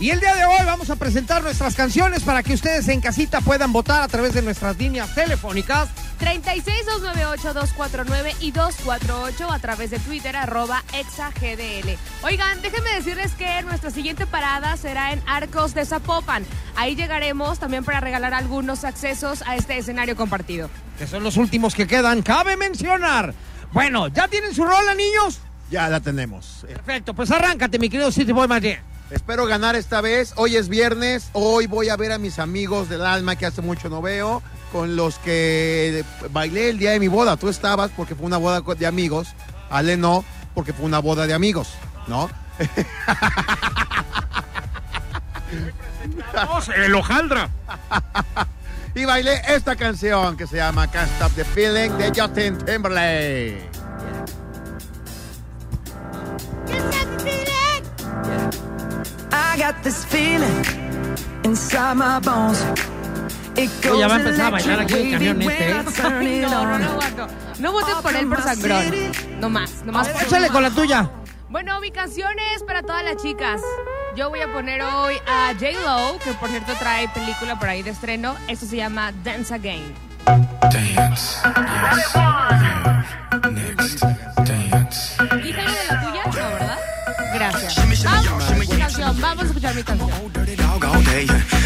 Y 0.00 0.10
el 0.10 0.18
día 0.20 0.34
de 0.34 0.44
hoy 0.44 0.58
vamos 0.66 0.90
a 0.90 0.96
presentar 0.96 1.42
nuestras 1.42 1.74
canciones 1.76 2.24
para 2.24 2.42
que 2.42 2.52
ustedes 2.52 2.88
en 2.88 3.00
casita 3.00 3.40
puedan 3.40 3.72
votar 3.72 4.02
a 4.02 4.08
través 4.08 4.34
de 4.34 4.42
nuestras 4.42 4.76
líneas 4.76 5.14
telefónicas 5.14 5.88
36-298-249 6.20 8.34
y 8.40 8.50
248 8.50 9.50
a 9.50 9.58
través 9.60 9.90
de 9.90 9.98
Twitter, 10.00 10.36
arroba 10.36 10.82
exagdl. 10.94 11.96
Oigan, 12.22 12.60
déjenme 12.60 12.90
decirles 12.94 13.32
que 13.32 13.62
nuestra 13.62 13.90
siguiente 13.90 14.26
parada 14.26 14.76
será 14.76 15.12
en 15.12 15.22
Arcos 15.26 15.74
de 15.74 15.84
Zapopan. 15.84 16.44
Ahí 16.76 16.96
llegaremos 16.96 17.58
también 17.58 17.84
para 17.84 18.00
regalar 18.00 18.34
algunos 18.34 18.84
accesos 18.84 19.42
a 19.46 19.56
este 19.56 19.78
escenario 19.78 20.16
compartido. 20.16 20.70
que 20.98 21.06
son 21.06 21.22
los 21.22 21.36
últimos 21.36 21.74
que 21.74 21.86
quedan. 21.86 22.22
Cabe 22.22 22.56
mencionar. 22.56 23.34
Bueno, 23.72 24.08
¿ya 24.08 24.28
tienen 24.28 24.54
su 24.54 24.64
rola, 24.64 24.94
niños? 24.94 25.40
Ya 25.70 25.88
la 25.88 26.00
tenemos. 26.00 26.64
Perfecto, 26.66 27.14
pues 27.14 27.30
arráncate, 27.30 27.78
mi 27.78 27.88
querido 27.88 28.12
City 28.12 28.32
Boy 28.32 28.48
Magic. 28.48 28.80
Espero 29.10 29.46
ganar 29.46 29.74
esta 29.76 30.00
vez. 30.00 30.32
Hoy 30.36 30.56
es 30.56 30.68
viernes. 30.68 31.28
Hoy 31.32 31.66
voy 31.66 31.88
a 31.88 31.96
ver 31.96 32.12
a 32.12 32.18
mis 32.18 32.38
amigos 32.38 32.88
del 32.88 33.04
alma 33.04 33.34
que 33.36 33.46
hace 33.46 33.62
mucho 33.62 33.88
no 33.88 34.02
veo. 34.02 34.42
Con 34.72 34.96
los 34.96 35.18
que 35.18 36.04
bailé 36.30 36.70
el 36.70 36.78
día 36.78 36.92
de 36.92 37.00
mi 37.00 37.08
boda. 37.08 37.36
Tú 37.36 37.48
estabas 37.48 37.90
porque 37.96 38.14
fue 38.14 38.26
una 38.26 38.38
boda 38.38 38.60
de 38.60 38.86
amigos. 38.86 39.34
Ale 39.70 39.96
no, 39.96 40.24
porque 40.54 40.72
fue 40.72 40.86
una 40.86 41.00
boda 41.00 41.26
de 41.26 41.34
amigos. 41.34 41.70
¿No? 42.06 42.30
el 46.76 46.94
hojaldra. 46.94 47.50
Y 48.96 49.06
bailé 49.06 49.42
esta 49.48 49.74
canción 49.74 50.36
que 50.36 50.46
se 50.46 50.58
llama 50.58 50.88
Can't 50.88 51.10
Stop 51.14 51.32
the 51.32 51.44
Feeling 51.44 51.90
de 51.98 52.12
Justin 52.14 52.56
Timberlake. 52.58 53.68
Goes 62.24 62.64
ya 63.98 64.08
va 64.08 64.14
a 64.14 64.18
empezar 64.18 64.46
a 64.46 64.50
bailar 64.50 64.80
aquí 64.80 64.94
el 64.94 65.00
electric 65.00 65.12
camión 65.12 65.42
este, 65.42 65.70
¿eh? 65.70 65.74
when 65.74 65.88
I 65.88 65.92
turn 65.92 66.26
Ay, 66.26 66.38
it 66.38 66.42
no, 66.42 66.50
no, 66.50 66.74
on. 66.74 66.80
no 66.80 66.90
aguanto. 66.90 67.26
No 67.58 67.72
voten 67.72 67.94
por 68.02 68.16
él 68.16 68.28
por 68.28 68.42
sangrón. 68.42 68.84
No 69.40 69.50
más, 69.50 69.84
no 69.84 69.92
más. 69.92 70.08
por 70.08 70.22
Échale 70.22 70.48
con 70.48 70.62
la 70.62 70.70
tuya. 70.70 71.10
Bueno, 71.48 71.80
mi 71.80 71.90
canción 71.90 72.32
es 72.54 72.62
para 72.64 72.82
todas 72.82 73.04
las 73.04 73.16
chicas. 73.16 73.60
Yo 74.16 74.28
voy 74.30 74.40
a 74.40 74.52
poner 74.52 74.82
hoy 74.82 75.14
a 75.26 75.52
J-Lo, 75.54 76.18
que 76.18 76.32
por 76.34 76.48
cierto 76.48 76.72
trae 76.78 77.08
película 77.08 77.58
por 77.58 77.68
ahí 77.68 77.82
de 77.82 77.90
estreno. 77.90 78.36
Esto 78.48 78.66
se 78.66 78.76
llama 78.76 79.12
Dance 79.22 79.54
Again. 79.54 79.94
Dance. 80.26 80.84
Yes. 80.94 82.12
Yeah. 82.14 83.04
Next. 83.50 84.04
Vamos 89.34 89.46
a 89.46 89.48
escuchar 89.48 89.74
mi 89.74 89.82
canción. 89.82 90.10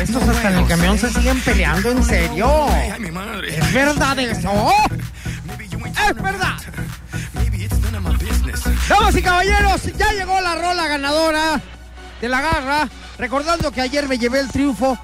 Estos 0.00 0.22
hasta 0.22 0.50
en 0.50 0.58
el 0.58 0.66
camión 0.66 0.98
se 0.98 1.12
siguen 1.12 1.38
peleando, 1.40 1.90
en 1.90 2.02
serio. 2.02 2.66
¿Es 3.46 3.74
verdad 3.74 4.18
eso? 4.18 4.72
¡Es 6.08 6.14
verdad! 6.22 6.56
Damas 8.88 9.16
y 9.16 9.22
caballeros, 9.22 9.82
ya 9.98 10.12
llegó 10.14 10.40
la 10.40 10.54
rola 10.54 10.88
ganadora 10.88 11.60
de 12.22 12.28
la 12.30 12.40
garra. 12.40 12.88
Recordando 13.18 13.70
que 13.70 13.82
ayer 13.82 14.08
me 14.08 14.16
llevé 14.16 14.40
el 14.40 14.48
triunfo. 14.48 14.98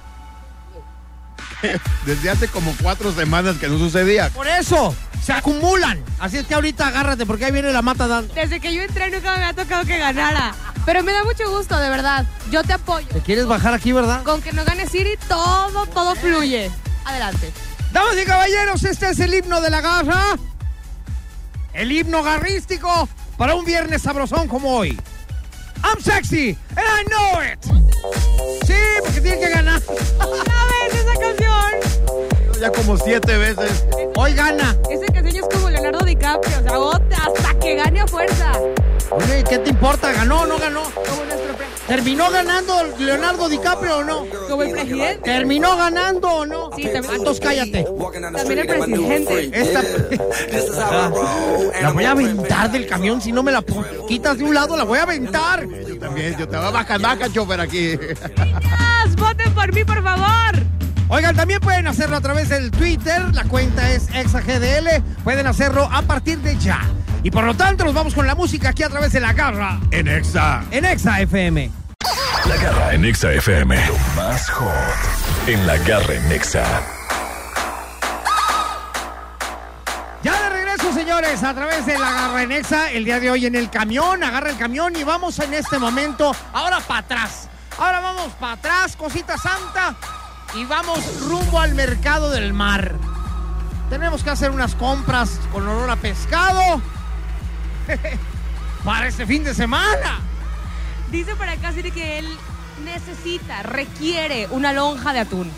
Desde 2.07 2.31
hace 2.31 2.49
como 2.49 2.75
cuatro 2.83 3.13
semanas 3.13 3.59
que 3.59 3.69
no 3.69 3.77
sucedía. 3.77 4.31
Por 4.31 4.49
eso, 4.49 4.97
se 5.25 5.33
acumulan. 5.33 6.05
Así 6.19 6.37
es 6.37 6.47
que 6.47 6.55
ahorita 6.55 6.87
agárrate 6.87 7.25
porque 7.25 7.47
ahí 7.47 7.53
viene 7.53 7.73
la 7.73 7.81
mata 7.81 8.07
dando. 8.07 8.35
Desde 8.35 8.61
que 8.61 8.75
yo 8.75 8.83
entré 8.83 9.11
nunca 9.11 9.31
me 9.37 9.45
había 9.45 9.55
tocado 9.55 9.85
que 9.87 9.97
ganara. 9.97 10.55
Pero 10.85 11.03
me 11.03 11.13
da 11.13 11.25
mucho 11.25 11.49
gusto, 11.51 11.79
de 11.79 11.89
verdad. 11.89 12.27
Yo 12.51 12.63
te 12.63 12.75
apoyo. 12.75 13.07
¿Te 13.09 13.21
quieres 13.21 13.47
bajar 13.47 13.73
aquí, 13.73 13.93
verdad? 13.93 14.23
Con 14.23 14.43
que 14.43 14.53
no 14.53 14.65
gane 14.67 14.87
Siri, 14.87 15.17
todo, 15.27 15.87
todo 15.87 16.15
fluye. 16.15 16.71
Adelante. 17.07 17.51
Damas 17.91 18.17
y 18.23 18.27
caballeros, 18.27 18.85
este 18.85 19.09
es 19.11 19.21
el 19.21 19.33
himno 19.33 19.63
de 19.63 19.71
la 19.71 19.81
garra. 19.81 20.37
El 21.73 21.91
himno 21.91 22.23
garrístico 22.23 23.09
para 23.39 23.55
un 23.55 23.65
viernes 23.65 24.03
sabrosón 24.03 24.47
como 24.47 24.77
hoy. 24.77 24.99
I'm 25.83 26.03
sexy 26.03 26.57
and 26.77 26.87
I 26.87 27.05
know 27.07 27.41
it. 27.43 27.65
Sí, 28.67 28.75
porque 29.03 29.21
tiene 29.23 29.39
que 29.39 29.49
ganar. 29.49 29.81
Vez 29.89 30.95
esa 30.95 31.15
canción. 31.19 32.04
Ya 32.61 32.71
como 32.71 32.97
siete 32.97 33.37
veces. 33.37 33.85
Hoy 34.17 34.33
gana. 34.35 34.77
Esa 34.91 35.07
canción 35.13 35.37
es 35.45 35.55
como 35.55 35.71
Leonardo 35.71 36.05
DiCaprio. 36.05 36.59
O 36.59 36.63
sea, 36.63 36.79
bota 36.79 37.17
hasta 37.27 37.59
que 37.59 37.75
gane 37.75 38.01
a 38.01 38.07
fuerza. 38.07 38.53
Oye, 39.11 39.45
¿qué 39.49 39.59
te 39.59 39.71
importa? 39.71 40.13
¿Ganó 40.13 40.41
o 40.43 40.47
no 40.47 40.59
ganó? 40.59 40.83
Como 40.83 41.25
nuestro 41.25 41.55
pre- 41.57 41.67
¿Terminó 41.87 42.31
ganando 42.31 42.75
Leonardo 42.99 43.49
DiCaprio 43.49 43.99
o 43.99 44.05
no? 44.05 44.27
como 44.49 44.63
el 44.63 44.71
presidente. 44.73 45.21
¿Terminó 45.23 45.77
ganando 45.77 46.29
o 46.29 46.47
no? 46.47 46.71
Sí, 46.77 46.85
también. 46.85 47.15
Entonces 47.17 47.45
cállate. 47.45 47.85
También 48.33 48.59
el 48.61 48.67
presidente. 48.67 49.51
Esta... 49.53 49.83
La 51.83 51.91
voy 51.93 52.05
a 52.05 52.11
aventar 52.13 52.71
del 52.73 52.87
camión. 52.87 53.21
Si 53.21 53.31
no 53.33 53.43
me 53.43 53.53
la 53.53 53.63
quitas 54.09 54.39
de 54.39 54.45
un 54.45 54.55
lado, 54.55 54.77
la 54.77 54.85
voy 54.85 54.99
a 54.99 55.03
aventar. 55.03 55.67
Yo 55.87 55.99
también, 55.99 56.37
yo 56.39 56.49
te 56.49 56.57
voy 56.57 56.67
a 56.67 56.71
bajar, 56.71 57.01
baja, 57.01 57.31
chofer, 57.31 57.61
aquí. 57.61 57.99
Niñas, 57.99 59.17
voten 59.17 59.53
por 59.55 59.73
mí, 59.73 59.85
por 59.85 60.03
favor. 60.03 60.64
Oigan, 61.09 61.37
también 61.37 61.61
pueden 61.61 61.87
hacerlo 61.87 62.17
a 62.17 62.21
través 62.21 62.49
del 62.49 62.71
Twitter. 62.71 63.23
La 63.35 63.45
cuenta 63.45 63.91
es 63.91 64.09
ExaGDL. 64.15 65.03
Pueden 65.23 65.47
hacerlo 65.47 65.89
a 65.93 66.03
partir 66.03 66.39
de 66.39 66.57
ya. 66.59 66.81
Y 67.23 67.31
por 67.31 67.45
lo 67.45 67.55
tanto, 67.55 67.85
nos 67.85 67.95
vamos 67.95 68.15
con 68.15 68.27
la 68.27 68.35
música 68.35 68.71
aquí 68.71 68.83
a 68.83 68.89
través 68.89 69.13
de 69.13 69.21
la 69.21 69.33
garra 69.33 69.79
En 69.91 70.09
Exa. 70.09 70.63
en 70.71 70.85
Exa 70.85 71.21
FM. 71.21 71.71
La 72.49 72.57
garra 72.57 72.93
en 72.95 73.05
Exa 73.05 73.33
FM. 73.33 73.87
Lo 73.87 73.99
más 74.17 74.51
hot 74.51 74.69
en 75.47 75.67
la 75.67 75.77
garra 75.79 76.15
en 76.15 76.33
Exa. 76.33 76.65
Ya 80.23 80.33
de 80.43 80.51
regreso, 80.51 80.93
señores, 80.95 81.43
a 81.43 81.53
través 81.55 81.85
de 81.85 81.99
la 81.99 82.11
Garra 82.13 82.43
en 82.43 82.53
Exa, 82.53 82.91
el 82.91 83.05
día 83.05 83.21
de 83.21 83.31
hoy 83.31 83.45
en 83.45 83.55
el 83.55 83.69
camión, 83.69 84.25
agarra 84.25 84.49
el 84.49 84.57
camión 84.57 84.97
y 84.97 85.05
vamos 85.05 85.39
en 85.39 85.53
este 85.53 85.79
momento, 85.79 86.35
ahora 86.55 86.81
para 86.81 87.01
atrás. 87.01 87.49
Ahora 87.79 88.01
vamos 88.01 88.33
para 88.41 88.53
atrás, 88.55 88.97
cosita 88.97 89.37
santa, 89.37 89.95
y 90.57 90.65
vamos 90.65 91.21
rumbo 91.21 91.61
al 91.61 91.75
mercado 91.75 92.31
del 92.31 92.53
mar. 92.53 92.95
Tenemos 93.91 94.23
que 94.23 94.31
hacer 94.31 94.51
unas 94.51 94.75
compras 94.75 95.41
con 95.53 95.67
olor 95.69 95.91
a 95.91 95.97
pescado 95.97 96.81
para 98.85 99.09
este 99.09 99.27
fin 99.27 99.45
de 99.45 99.55
semana. 99.55 100.21
Dice 101.11 101.35
para 101.37 101.53
acá 101.53 101.73
Siri 101.73 101.91
que 101.91 102.19
él 102.19 102.29
necesita, 102.85 103.63
requiere 103.63 104.49
una 104.51 104.73
lonja 104.73 105.13
de 105.13 105.21
atún. 105.21 105.51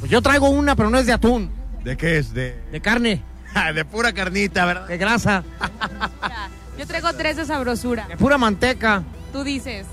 Pues 0.00 0.10
yo 0.10 0.20
traigo 0.22 0.48
una, 0.50 0.76
pero 0.76 0.90
no 0.90 0.98
es 0.98 1.06
de 1.06 1.12
atún, 1.12 1.50
¿De 1.82 1.96
qué 1.96 2.18
es? 2.18 2.34
De, 2.34 2.60
de 2.72 2.80
carne, 2.80 3.22
de 3.74 3.84
pura 3.84 4.12
carnita, 4.12 4.64
¿verdad? 4.66 4.88
de 4.88 4.98
grasa, 4.98 5.44
Yo 6.78 6.86
traigo 6.86 7.10
tres 7.14 7.36
de 7.38 7.46
sabrosura. 7.46 8.06
de 8.06 8.18
pura 8.18 8.36
manteca. 8.36 9.02
Tú 9.32 9.42
dices. 9.44 9.86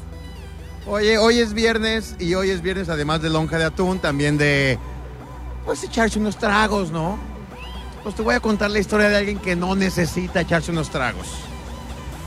Oye, 0.85 1.17
hoy 1.17 1.39
es 1.39 1.53
viernes 1.53 2.15
y 2.19 2.33
hoy 2.33 2.49
es 2.49 2.61
viernes 2.61 2.89
además 2.89 3.21
de 3.21 3.29
lonja 3.29 3.57
de 3.57 3.65
atún, 3.65 3.99
también 3.99 4.37
de 4.37 4.77
pues 5.65 5.81
echarse 5.83 6.19
unos 6.19 6.37
tragos, 6.37 6.91
¿no? 6.91 7.17
Pues 8.03 8.15
te 8.15 8.21
voy 8.21 8.35
a 8.35 8.41
contar 8.41 8.69
la 8.69 8.79
historia 8.79 9.07
de 9.07 9.15
alguien 9.15 9.39
que 9.39 9.55
no 9.55 9.75
necesita 9.75 10.41
echarse 10.41 10.71
unos 10.71 10.89
tragos. 10.89 11.27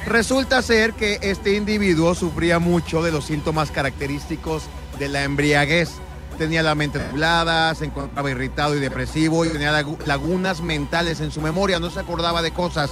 Resulta 0.06 0.62
ser 0.62 0.94
que 0.94 1.18
este 1.20 1.54
individuo 1.54 2.14
sufría 2.14 2.58
mucho 2.58 3.02
de 3.02 3.12
los 3.12 3.26
síntomas 3.26 3.70
característicos 3.70 4.62
de 4.98 5.08
la 5.08 5.24
embriaguez. 5.24 5.90
Tenía 6.38 6.62
la 6.62 6.74
mente 6.74 6.98
nublada, 7.10 7.74
se 7.74 7.86
encontraba 7.86 8.30
irritado 8.30 8.74
y 8.74 8.80
depresivo 8.80 9.44
y 9.44 9.48
tenía 9.50 9.72
lagu- 9.72 9.98
lagunas 10.06 10.62
mentales 10.62 11.20
en 11.20 11.30
su 11.30 11.42
memoria, 11.42 11.78
no 11.78 11.90
se 11.90 12.00
acordaba 12.00 12.40
de 12.40 12.52
cosas. 12.52 12.90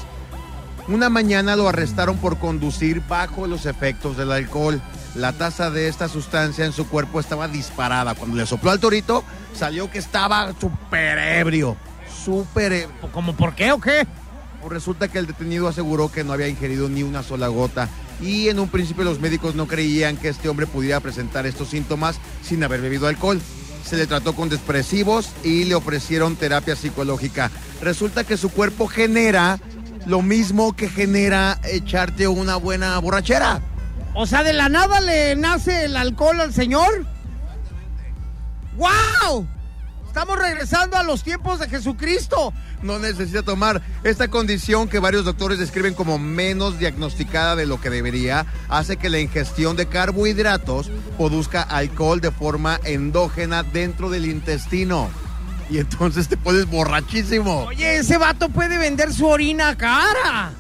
Una 0.88 1.09
mañana 1.09 1.56
lo 1.56 1.68
arrestaron 1.68 2.18
por 2.18 2.38
conducir 2.38 3.00
bajo 3.09 3.47
los 3.47 3.64
efectos 3.64 4.18
del 4.18 4.30
alcohol. 4.33 4.83
La 5.14 5.33
tasa 5.33 5.71
de 5.71 5.87
esta 5.87 6.09
sustancia 6.09 6.64
en 6.64 6.73
su 6.73 6.88
cuerpo 6.88 7.21
estaba 7.21 7.47
disparada. 7.47 8.14
Cuando 8.14 8.37
le 8.37 8.47
sopló 8.47 8.73
al 8.73 8.80
torito, 8.80 9.23
salió 9.54 9.88
que 9.88 9.99
estaba 9.99 10.52
súper 10.61 11.18
ebrio. 11.18 11.76
Súper 12.25 12.73
ebrio. 12.73 13.12
¿Cómo 13.12 13.37
por 13.37 13.54
qué 13.54 13.71
o 13.71 13.80
qué? 13.80 14.06
Pues 14.61 14.73
Resulta 14.73 15.06
que 15.09 15.18
el 15.18 15.26
detenido 15.26 15.68
aseguró 15.68 16.11
que 16.11 16.25
no 16.25 16.33
había 16.33 16.49
ingerido 16.49 16.88
ni 16.88 17.04
una 17.04 17.23
sola 17.23 17.47
gota. 17.47 17.88
Y 18.21 18.49
en 18.49 18.59
un 18.59 18.68
principio 18.68 19.04
los 19.04 19.21
médicos 19.21 19.54
no 19.54 19.68
creían 19.68 20.16
que 20.16 20.28
este 20.28 20.49
hombre 20.49 20.66
pudiera 20.66 20.99
presentar 20.99 21.47
estos 21.47 21.68
síntomas 21.68 22.16
sin 22.42 22.64
haber 22.64 22.80
bebido 22.80 23.06
alcohol. 23.06 23.40
Se 23.85 23.97
le 23.97 24.09
trató 24.09 24.35
con 24.35 24.49
depresivos 24.49 25.30
y 25.44 25.64
le 25.64 25.76
ofrecieron 25.76 26.35
terapia 26.35 26.75
psicológica. 26.75 27.52
Resulta 27.80 28.25
que 28.25 28.37
su 28.37 28.49
cuerpo 28.49 28.88
genera 28.88 29.61
lo 30.06 30.23
mismo 30.23 30.75
que 30.75 30.88
genera 30.88 31.61
echarte 31.64 32.26
una 32.26 32.56
buena 32.56 32.99
borrachera. 32.99 33.61
O 34.14 34.26
sea, 34.26 34.44
de 34.44 34.52
la 34.52 34.68
nada 34.68 35.00
le 35.00 35.35
nace 35.35 35.87
el 35.87 35.97
alcohol 35.97 36.40
al 36.40 36.54
señor. 36.54 37.04
¡Wow! 38.76 39.47
Estamos 40.06 40.38
regresando 40.38 40.97
a 40.97 41.02
los 41.02 41.25
tiempos 41.25 41.59
de 41.59 41.68
Jesucristo. 41.68 42.52
No 42.83 43.00
necesita 43.00 43.42
tomar 43.42 43.83
esta 44.04 44.28
condición 44.28 44.88
que 44.88 45.00
varios 45.00 45.25
doctores 45.25 45.59
describen 45.59 45.94
como 45.94 46.21
menos 46.21 46.78
diagnosticada 46.78 47.56
de 47.56 47.66
lo 47.66 47.80
que 47.80 47.90
debería, 47.90 48.47
hace 48.68 48.97
que 48.97 49.11
la 49.11 49.18
ingestión 49.18 49.76
de 49.76 49.87
carbohidratos 49.87 50.92
produzca 51.16 51.62
alcohol 51.62 52.21
de 52.21 52.30
forma 52.30 52.78
endógena 52.85 53.64
dentro 53.64 54.09
del 54.09 54.26
intestino. 54.26 55.11
Y 55.68 55.78
entonces 55.78 56.28
te 56.28 56.37
pones 56.37 56.66
borrachísimo. 56.66 57.64
Oye, 57.64 57.97
ese 57.97 58.16
vato 58.16 58.50
puede 58.50 58.78
vender 58.78 59.12
su 59.12 59.26
orina 59.26 59.76
cara. 59.76 60.52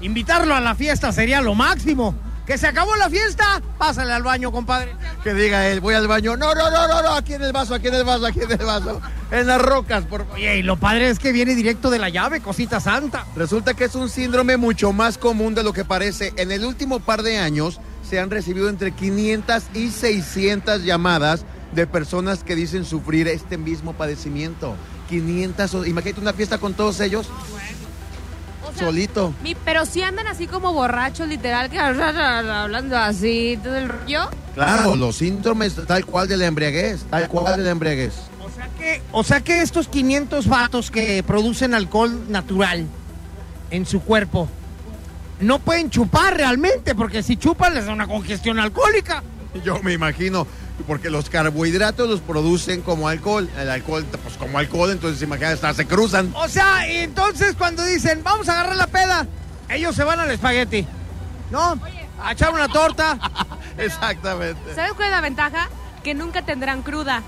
Invitarlo 0.00 0.54
a 0.54 0.60
la 0.60 0.74
fiesta 0.74 1.12
sería 1.12 1.40
lo 1.40 1.54
máximo. 1.54 2.14
Que 2.46 2.56
se 2.56 2.66
acabó 2.66 2.96
la 2.96 3.10
fiesta, 3.10 3.60
pásale 3.76 4.10
al 4.10 4.22
baño, 4.22 4.50
compadre. 4.50 4.96
Que 5.22 5.34
diga 5.34 5.68
él, 5.68 5.80
voy 5.80 5.94
al 5.94 6.08
baño. 6.08 6.34
No, 6.38 6.54
no, 6.54 6.70
no, 6.70 6.88
no, 6.88 7.02
no, 7.02 7.10
aquí 7.14 7.34
en 7.34 7.42
el 7.42 7.52
vaso, 7.52 7.74
aquí 7.74 7.88
en 7.88 7.94
el 7.94 8.04
vaso, 8.04 8.24
aquí 8.24 8.40
en 8.40 8.50
el 8.52 8.64
vaso. 8.64 9.02
En 9.30 9.46
las 9.46 9.60
rocas, 9.60 10.04
por 10.06 10.22
favor. 10.22 10.36
Oye, 10.36 10.56
y 10.56 10.62
lo 10.62 10.76
padre 10.78 11.10
es 11.10 11.18
que 11.18 11.30
viene 11.32 11.54
directo 11.54 11.90
de 11.90 11.98
la 11.98 12.08
llave, 12.08 12.40
cosita 12.40 12.80
santa. 12.80 13.26
Resulta 13.36 13.74
que 13.74 13.84
es 13.84 13.94
un 13.94 14.08
síndrome 14.08 14.56
mucho 14.56 14.94
más 14.94 15.18
común 15.18 15.54
de 15.54 15.62
lo 15.62 15.74
que 15.74 15.84
parece. 15.84 16.32
En 16.38 16.50
el 16.50 16.64
último 16.64 17.00
par 17.00 17.22
de 17.22 17.36
años 17.38 17.80
se 18.08 18.18
han 18.18 18.30
recibido 18.30 18.70
entre 18.70 18.92
500 18.92 19.64
y 19.74 19.90
600 19.90 20.84
llamadas 20.84 21.44
de 21.74 21.86
personas 21.86 22.44
que 22.44 22.54
dicen 22.54 22.86
sufrir 22.86 23.28
este 23.28 23.58
mismo 23.58 23.92
padecimiento. 23.92 24.74
500, 25.10 25.74
o- 25.74 25.84
imagínate 25.84 26.20
una 26.22 26.32
fiesta 26.32 26.56
con 26.56 26.72
todos 26.72 27.00
ellos 27.00 27.28
O 28.68 28.72
sea, 28.72 28.86
solito. 28.88 29.32
mi- 29.42 29.54
pero 29.54 29.86
si 29.86 30.02
andan 30.02 30.26
así 30.26 30.46
como 30.46 30.72
borrachos, 30.72 31.28
literal, 31.28 31.70
que 31.70 31.78
hablando 31.78 32.96
así, 32.98 33.58
todo 33.62 33.76
el 33.76 33.88
rollo. 33.88 34.28
Claro, 34.54 34.96
los 34.96 35.16
síntomas 35.16 35.74
tal 35.86 36.04
cual 36.04 36.28
de 36.28 36.36
la 36.36 36.46
embriaguez, 36.46 37.04
tal 37.10 37.28
cual 37.28 37.56
de 37.56 37.64
la 37.64 37.70
embriaguez. 37.70 38.14
O 38.44 38.50
sea 38.50 38.68
que, 38.76 39.02
o 39.12 39.22
sea 39.24 39.40
que 39.40 39.62
estos 39.62 39.88
500 39.88 40.48
vatos 40.48 40.90
que 40.90 41.22
producen 41.22 41.74
alcohol 41.74 42.24
natural 42.28 42.86
en 43.70 43.86
su 43.86 44.00
cuerpo 44.00 44.48
no 45.40 45.60
pueden 45.60 45.90
chupar 45.90 46.36
realmente, 46.36 46.94
porque 46.96 47.22
si 47.22 47.36
chupan 47.36 47.74
les 47.74 47.86
da 47.86 47.92
una 47.92 48.08
congestión 48.08 48.58
alcohólica. 48.58 49.22
Yo 49.64 49.80
me 49.82 49.92
imagino, 49.92 50.46
porque 50.86 51.10
los 51.10 51.28
carbohidratos 51.28 52.08
los 52.08 52.20
producen 52.20 52.82
como 52.82 53.08
alcohol. 53.08 53.48
El 53.58 53.70
alcohol, 53.70 54.04
pues 54.22 54.36
como 54.36 54.58
alcohol, 54.58 54.90
entonces 54.90 55.20
imagínate, 55.22 55.54
hasta 55.54 55.74
se 55.74 55.86
cruzan. 55.86 56.32
O 56.34 56.48
sea, 56.48 56.90
y 56.90 56.98
entonces 56.98 57.54
cuando 57.56 57.84
dicen, 57.84 58.22
vamos 58.22 58.48
a 58.48 58.52
agarrar 58.52 58.76
la 58.76 58.86
peda, 58.86 59.26
ellos 59.68 59.94
se 59.94 60.04
van 60.04 60.20
al 60.20 60.30
espagueti. 60.30 60.86
¿No? 61.50 61.80
A 62.22 62.32
echar 62.32 62.52
una 62.52 62.68
torta. 62.68 63.18
Exactamente. 63.78 64.74
¿Sabes 64.74 64.92
cuál 64.92 65.08
es 65.08 65.12
la 65.12 65.20
ventaja? 65.20 65.68
Que 66.02 66.14
nunca 66.14 66.42
tendrán 66.42 66.82
cruda. 66.82 67.22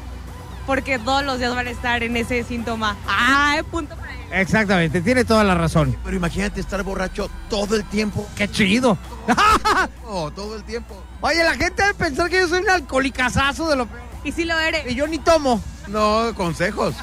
Porque 0.66 0.98
todos 0.98 1.24
los 1.24 1.38
días 1.38 1.54
van 1.54 1.66
a 1.66 1.70
estar 1.70 2.02
en 2.02 2.16
ese 2.16 2.44
síntoma. 2.44 2.96
¡Ah! 3.06 3.60
Punto 3.70 3.96
para 3.96 4.12
él. 4.12 4.20
Exactamente, 4.32 5.00
tiene 5.00 5.24
toda 5.24 5.42
la 5.42 5.54
razón. 5.54 5.96
Pero 6.04 6.16
imagínate 6.16 6.60
estar 6.60 6.82
borracho 6.82 7.30
todo 7.48 7.74
el 7.76 7.84
tiempo. 7.84 8.28
¡Qué 8.36 8.48
chido! 8.48 8.96
Oh, 10.06 10.30
todo 10.30 10.56
el 10.56 10.64
tiempo. 10.64 11.00
Oye, 11.20 11.42
la 11.44 11.54
gente 11.54 11.82
debe 11.82 11.94
pensar 11.94 12.28
que 12.28 12.40
yo 12.40 12.48
soy 12.48 12.62
un 12.62 12.70
alcoholicazazo 12.70 13.68
de 13.68 13.76
lo 13.76 13.86
peor. 13.86 14.02
Y 14.24 14.32
si 14.32 14.44
lo 14.44 14.58
eres. 14.58 14.90
Y 14.90 14.94
yo 14.94 15.06
ni 15.06 15.18
tomo. 15.18 15.62
No, 15.88 16.32
consejos. 16.34 16.94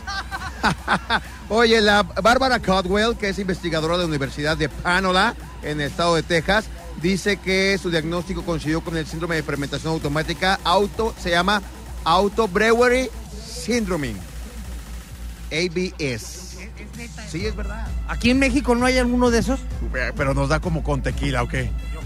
Oye, 1.49 1.81
la 1.81 2.03
Bárbara 2.03 2.59
Caldwell, 2.59 3.15
que 3.15 3.29
es 3.29 3.39
investigadora 3.39 3.95
de 3.95 4.03
la 4.03 4.07
Universidad 4.07 4.57
de 4.57 4.69
Panola, 4.69 5.35
en 5.63 5.79
el 5.79 5.87
estado 5.87 6.15
de 6.15 6.23
Texas, 6.23 6.65
dice 7.01 7.37
que 7.37 7.77
su 7.81 7.89
diagnóstico 7.89 8.43
coincidió 8.43 8.81
con 8.81 8.97
el 8.97 9.07
síndrome 9.07 9.35
de 9.35 9.43
fermentación 9.43 9.93
automática. 9.93 10.59
Auto 10.63 11.15
se 11.17 11.29
llama 11.29 11.61
Auto 12.03 12.47
Brewery 12.47 13.09
Syndrome. 13.45 14.15
ABS. 15.51 16.57
Sí, 17.29 17.45
es 17.45 17.55
verdad. 17.55 17.87
¿Aquí 18.07 18.29
en 18.29 18.39
México 18.39 18.75
no 18.75 18.85
hay 18.85 18.97
alguno 18.97 19.29
de 19.29 19.39
esos? 19.39 19.59
Pero 19.91 20.33
nos 20.33 20.49
da 20.49 20.59
como 20.59 20.83
con 20.83 21.01
tequila, 21.01 21.43
¿ok? 21.43 21.53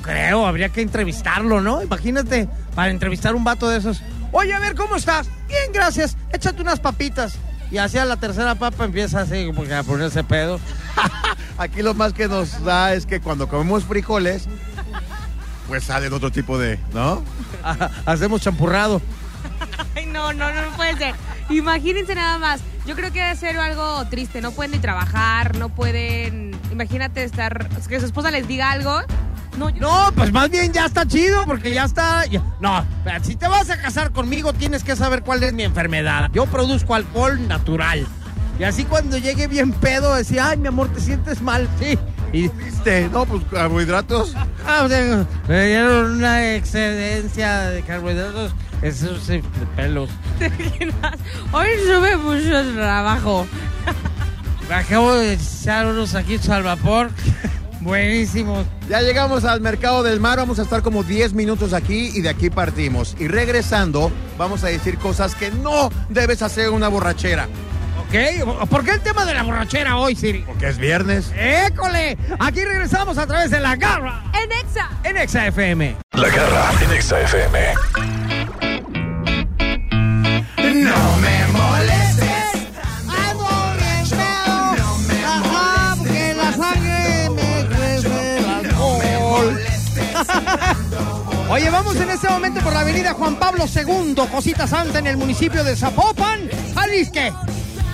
Creo, 0.02 0.46
habría 0.46 0.70
que 0.70 0.82
entrevistarlo, 0.82 1.62
¿no? 1.62 1.82
Imagínate, 1.84 2.48
para 2.76 2.90
entrevistar 2.90 3.36
un 3.36 3.44
vato 3.44 3.70
de 3.70 3.78
esos. 3.78 4.02
Oye, 4.32 4.54
a 4.54 4.60
ver, 4.60 4.76
¿cómo 4.76 4.96
estás? 4.96 5.28
Bien, 5.48 5.72
gracias. 5.74 6.18
Échate 6.32 6.62
unas 6.62 6.80
papitas. 6.80 7.38
Y 7.70 7.78
hacia 7.78 8.04
la 8.04 8.18
tercera 8.18 8.56
papa 8.56 8.86
empieza 8.86 9.22
así 9.22 9.46
como 9.46 9.64
que 9.64 9.74
a 9.74 9.84
ponerse 9.84 10.24
pedo. 10.24 10.60
Aquí 11.58 11.82
lo 11.82 11.94
más 11.94 12.14
que 12.14 12.28
nos 12.28 12.64
da 12.64 12.94
es 12.94 13.06
que 13.06 13.22
cuando 13.22 13.48
comemos 13.48 13.86
frijoles, 13.86 14.48
pues 15.68 15.86
salen 15.86 16.12
otro 16.12 16.32
tipo 16.32 16.58
de, 16.58 16.80
¿no? 16.94 17.24
Hacemos 18.06 18.42
champurrado. 18.42 19.02
Ay, 19.96 20.06
no, 20.06 20.34
no, 20.34 20.52
no, 20.52 20.62
no 20.62 20.76
puede 20.76 20.98
ser. 20.98 21.16
Imagínense 21.50 22.16
nada 22.16 22.38
más. 22.38 22.62
Yo 22.86 22.96
creo 22.96 23.12
que 23.12 23.22
debe 23.22 23.36
ser 23.36 23.58
algo 23.58 24.06
triste. 24.10 24.42
No 24.42 24.52
pueden 24.52 24.72
ni 24.72 24.80
trabajar, 24.80 25.56
no 25.58 25.70
pueden. 25.70 26.60
Imagínate 26.72 27.24
estar. 27.24 27.70
Que 27.88 28.00
su 28.00 28.06
esposa 28.06 28.32
les 28.32 28.48
diga 28.48 28.72
algo. 28.72 29.02
No, 29.58 29.70
yo- 29.70 29.82
No, 29.82 30.12
pues 30.16 30.32
más 30.32 30.50
bien 30.50 30.72
ya 30.72 30.86
está 30.86 31.06
chido 31.06 31.46
porque 31.46 31.74
ya 31.74 31.86
está. 31.86 32.26
ya- 32.26 32.42
No, 32.60 32.86
si 33.22 33.36
te 33.36 33.48
vas 33.48 33.70
a 33.70 33.78
casar 33.82 34.12
conmigo 34.12 34.54
tienes 34.54 34.84
que 34.84 34.96
saber 34.96 35.24
cuál 35.24 35.44
es 35.44 35.54
mi 35.54 35.64
enfermedad. 35.64 36.30
Yo 36.34 36.46
produzco 36.46 36.96
alcohol 36.96 37.48
natural. 37.48 38.08
Y 38.60 38.64
así 38.64 38.86
cuando 38.86 39.18
llegue 39.18 39.48
bien 39.48 39.72
pedo, 39.72 40.14
decía, 40.16 40.50
ay, 40.50 40.58
mi 40.58 40.68
amor, 40.68 40.90
¿te 40.90 41.00
sientes 41.02 41.42
mal? 41.42 41.68
Sí. 41.80 41.98
Y, 42.32 42.48
¿Viste? 42.50 43.10
No, 43.12 43.26
pues 43.26 43.42
carbohidratos. 43.52 44.36
ah, 44.68 44.84
o 44.84 44.88
sea, 44.88 45.26
me 45.48 45.66
dieron 45.66 46.12
una 46.18 46.54
excedencia 46.54 47.70
de 47.72 47.82
carbohidratos. 47.82 48.54
Esos 48.82 49.24
sí, 49.24 49.34
de 49.38 49.66
pelos. 49.76 50.10
Hoy 51.52 51.68
sube 51.86 52.18
mucho 52.18 52.60
el 52.60 52.74
trabajo. 52.76 53.46
Me 54.70 54.76
acabo 54.76 55.14
de 55.16 55.34
echar 55.34 55.86
unos 55.88 56.16
aquí 56.16 56.40
al 56.50 56.64
vapor. 56.64 57.10
Buenísimos. 57.82 58.66
Ya 58.90 59.02
llegamos 59.02 59.44
al 59.44 59.60
mercado 59.60 60.04
del 60.04 60.20
mar, 60.20 60.38
vamos 60.38 60.60
a 60.60 60.62
estar 60.62 60.82
como 60.82 61.04
10 61.04 61.34
minutos 61.34 61.74
aquí 61.74 62.12
y 62.14 62.22
de 62.22 62.30
aquí 62.30 62.50
partimos. 62.50 63.16
Y 63.20 63.28
regresando, 63.28 64.12
vamos 64.38 64.64
a 64.64 64.68
decir 64.68 64.98
cosas 64.98 65.36
que 65.36 65.50
no 65.52 65.90
debes 66.10 66.42
hacer 66.42 66.68
en 66.68 66.74
una 66.74 66.88
borrachera. 66.88 67.48
¿Ok? 68.08 68.68
¿Por 68.70 68.84
qué 68.84 68.92
el 68.92 69.02
tema 69.02 69.26
de 69.26 69.34
la 69.34 69.44
borrachera 69.44 69.98
hoy, 69.98 70.16
Siri? 70.16 70.40
Porque 70.46 70.68
es 70.68 70.78
viernes. 70.78 71.32
¡École! 71.36 72.18
Aquí 72.40 72.64
regresamos 72.64 73.18
a 73.18 73.26
través 73.26 73.52
de 73.52 73.60
la 73.60 73.76
garra 73.76 74.24
En 74.34 74.52
Exa. 74.52 74.90
en 75.04 75.18
Exa 75.18 75.48
FM. 75.48 75.96
La 76.14 76.28
garra 76.30 76.72
en 76.84 76.92
Exa 76.92 77.20
FM. 77.22 77.60
Oye, 91.52 91.70
vamos 91.70 91.98
en 91.98 92.10
este 92.10 92.30
momento 92.30 92.62
por 92.62 92.72
la 92.72 92.80
avenida 92.80 93.14
Juan 93.14 93.36
Pablo 93.36 93.66
II, 93.66 94.16
Cosita 94.32 94.68
Santa, 94.68 95.00
en 95.00 95.08
el 95.08 95.18
municipio 95.18 95.66
de 95.66 95.76
Zapopan, 95.76 96.40
Jalisco. 96.74 97.20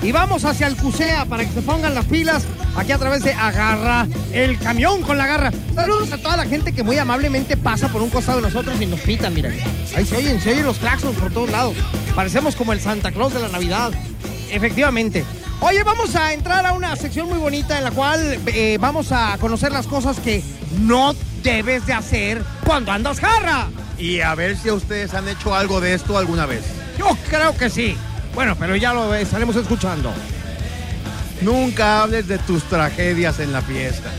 Y 0.04 0.12
vamos 0.12 0.46
hacia 0.46 0.68
el 0.68 0.76
CUSEA 0.76 1.26
para 1.26 1.44
que 1.44 1.52
se 1.52 1.64
pongan 1.64 1.96
las 1.96 2.06
pilas 2.06 2.44
aquí 2.76 2.92
a 2.92 3.00
través 3.00 3.24
de 3.24 3.34
Agarra, 3.34 4.06
el 4.32 4.60
camión 4.60 5.02
con 5.02 5.18
la 5.18 5.26
garra. 5.26 5.52
Saludos 5.74 6.12
a 6.12 6.20
toda 6.20 6.38
la 6.38 6.46
gente 6.46 6.72
que 6.72 6.84
muy 6.84 7.00
amablemente 7.00 7.58
pasa 7.58 7.88
por 7.88 8.04
un 8.04 8.12
costado 8.12 8.38
de 8.38 8.44
nosotros 8.44 8.80
y 8.80 8.86
nos 8.86 9.00
pitan, 9.00 9.34
miren. 9.34 9.60
Ahí 9.96 10.06
se 10.06 10.18
oyen, 10.18 10.40
se 10.40 10.52
oyen 10.52 10.64
los 10.64 10.78
claxons 10.78 11.18
por 11.18 11.34
todos 11.34 11.50
lados. 11.50 11.76
Parecemos 12.14 12.56
como 12.56 12.74
el 12.74 12.80
Santa 12.80 13.12
Claus 13.12 13.34
de 13.34 13.40
la 13.40 13.48
Navidad. 13.48 13.92
Efectivamente. 14.52 15.26
Oye, 15.62 15.82
vamos 15.82 16.16
a 16.16 16.32
entrar 16.32 16.64
a 16.68 16.74
una 16.74 16.96
sección 16.96 17.28
muy 17.28 17.40
bonita 17.40 17.80
en 17.80 17.86
la 17.86 17.90
cual 17.90 18.40
eh, 18.46 18.78
vamos 18.80 19.12
a 19.12 19.36
conocer 19.40 19.72
las 19.72 19.88
cosas 19.88 20.20
que 20.20 20.44
no 20.82 21.16
debes 21.44 21.86
de 21.86 21.94
hacer 21.94 22.44
cuando 22.64 22.92
andas 22.92 23.20
jarra. 23.20 23.68
Y 23.98 24.22
a 24.22 24.36
ver 24.36 24.58
si 24.58 24.70
ustedes 24.70 25.14
han 25.14 25.28
hecho 25.28 25.56
algo 25.56 25.82
de 25.82 25.94
esto 25.94 26.18
alguna 26.18 26.46
vez. 26.46 26.64
Yo 26.98 27.18
creo 27.30 27.56
que 27.58 27.70
sí. 27.70 27.98
Bueno, 28.34 28.56
pero 28.60 28.76
ya 28.76 28.94
lo 28.94 29.14
estaremos 29.16 29.56
escuchando. 29.56 30.14
Nunca 31.42 32.04
hables 32.04 32.28
de 32.28 32.38
tus 32.40 32.64
tragedias 32.64 33.40
en 33.40 33.52
la 33.52 33.62
fiesta. 33.62 34.12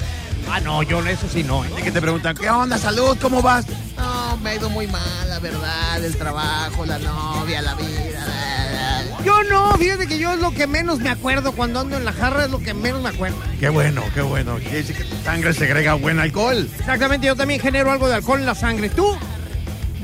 Ah, 0.51 0.61
no, 0.61 0.83
yo 0.83 1.05
eso 1.07 1.29
sí 1.31 1.45
no. 1.45 1.65
¿eh? 1.65 1.71
Y 1.79 1.83
que 1.83 1.91
te 1.91 2.01
preguntan, 2.01 2.37
¿qué 2.37 2.49
onda, 2.49 2.79
salud? 2.79 3.17
¿Cómo 3.21 3.43
vas? 3.43 3.67
No, 3.97 4.37
me 4.39 4.51
ha 4.51 4.55
ido 4.55 4.71
muy 4.71 4.87
mal, 4.87 5.29
la 5.29 5.39
verdad, 5.39 6.03
el 6.03 6.17
trabajo, 6.17 6.87
la 6.87 6.99
novia, 6.99 7.61
la 7.61 7.75
vida. 7.75 8.25
la. 8.27 8.48
Yo 9.29 9.43
no, 9.45 9.75
fíjate 9.77 10.07
que 10.07 10.19
yo 10.19 10.33
es 10.33 10.39
lo 10.39 10.53
que 10.53 10.67
menos 10.67 11.01
me 11.01 11.11
acuerdo 11.11 11.53
cuando 11.53 11.81
ando 11.81 11.99
en 11.99 12.07
la 12.07 12.15
jarra, 12.15 12.47
es 12.47 12.51
lo 12.51 12.61
que 12.61 12.73
menos 12.73 13.03
me 13.03 13.11
acuerdo. 13.11 13.37
Qué 13.61 13.69
bueno, 13.69 14.03
qué 14.15 14.23
bueno. 14.23 14.57
Quiere 14.57 14.79
decir 14.79 14.97
que 14.97 15.05
tu 15.05 15.17
sangre 15.23 15.53
segrega 15.53 15.93
buen 15.93 16.19
alcohol. 16.19 16.67
Exactamente, 16.79 17.27
yo 17.27 17.37
también 17.37 17.61
genero 17.61 17.93
algo 17.93 18.09
de 18.09 18.15
alcohol 18.15 18.41
en 18.41 18.47
la 18.47 18.55
sangre. 18.55 18.89
¿Tú? 18.89 19.19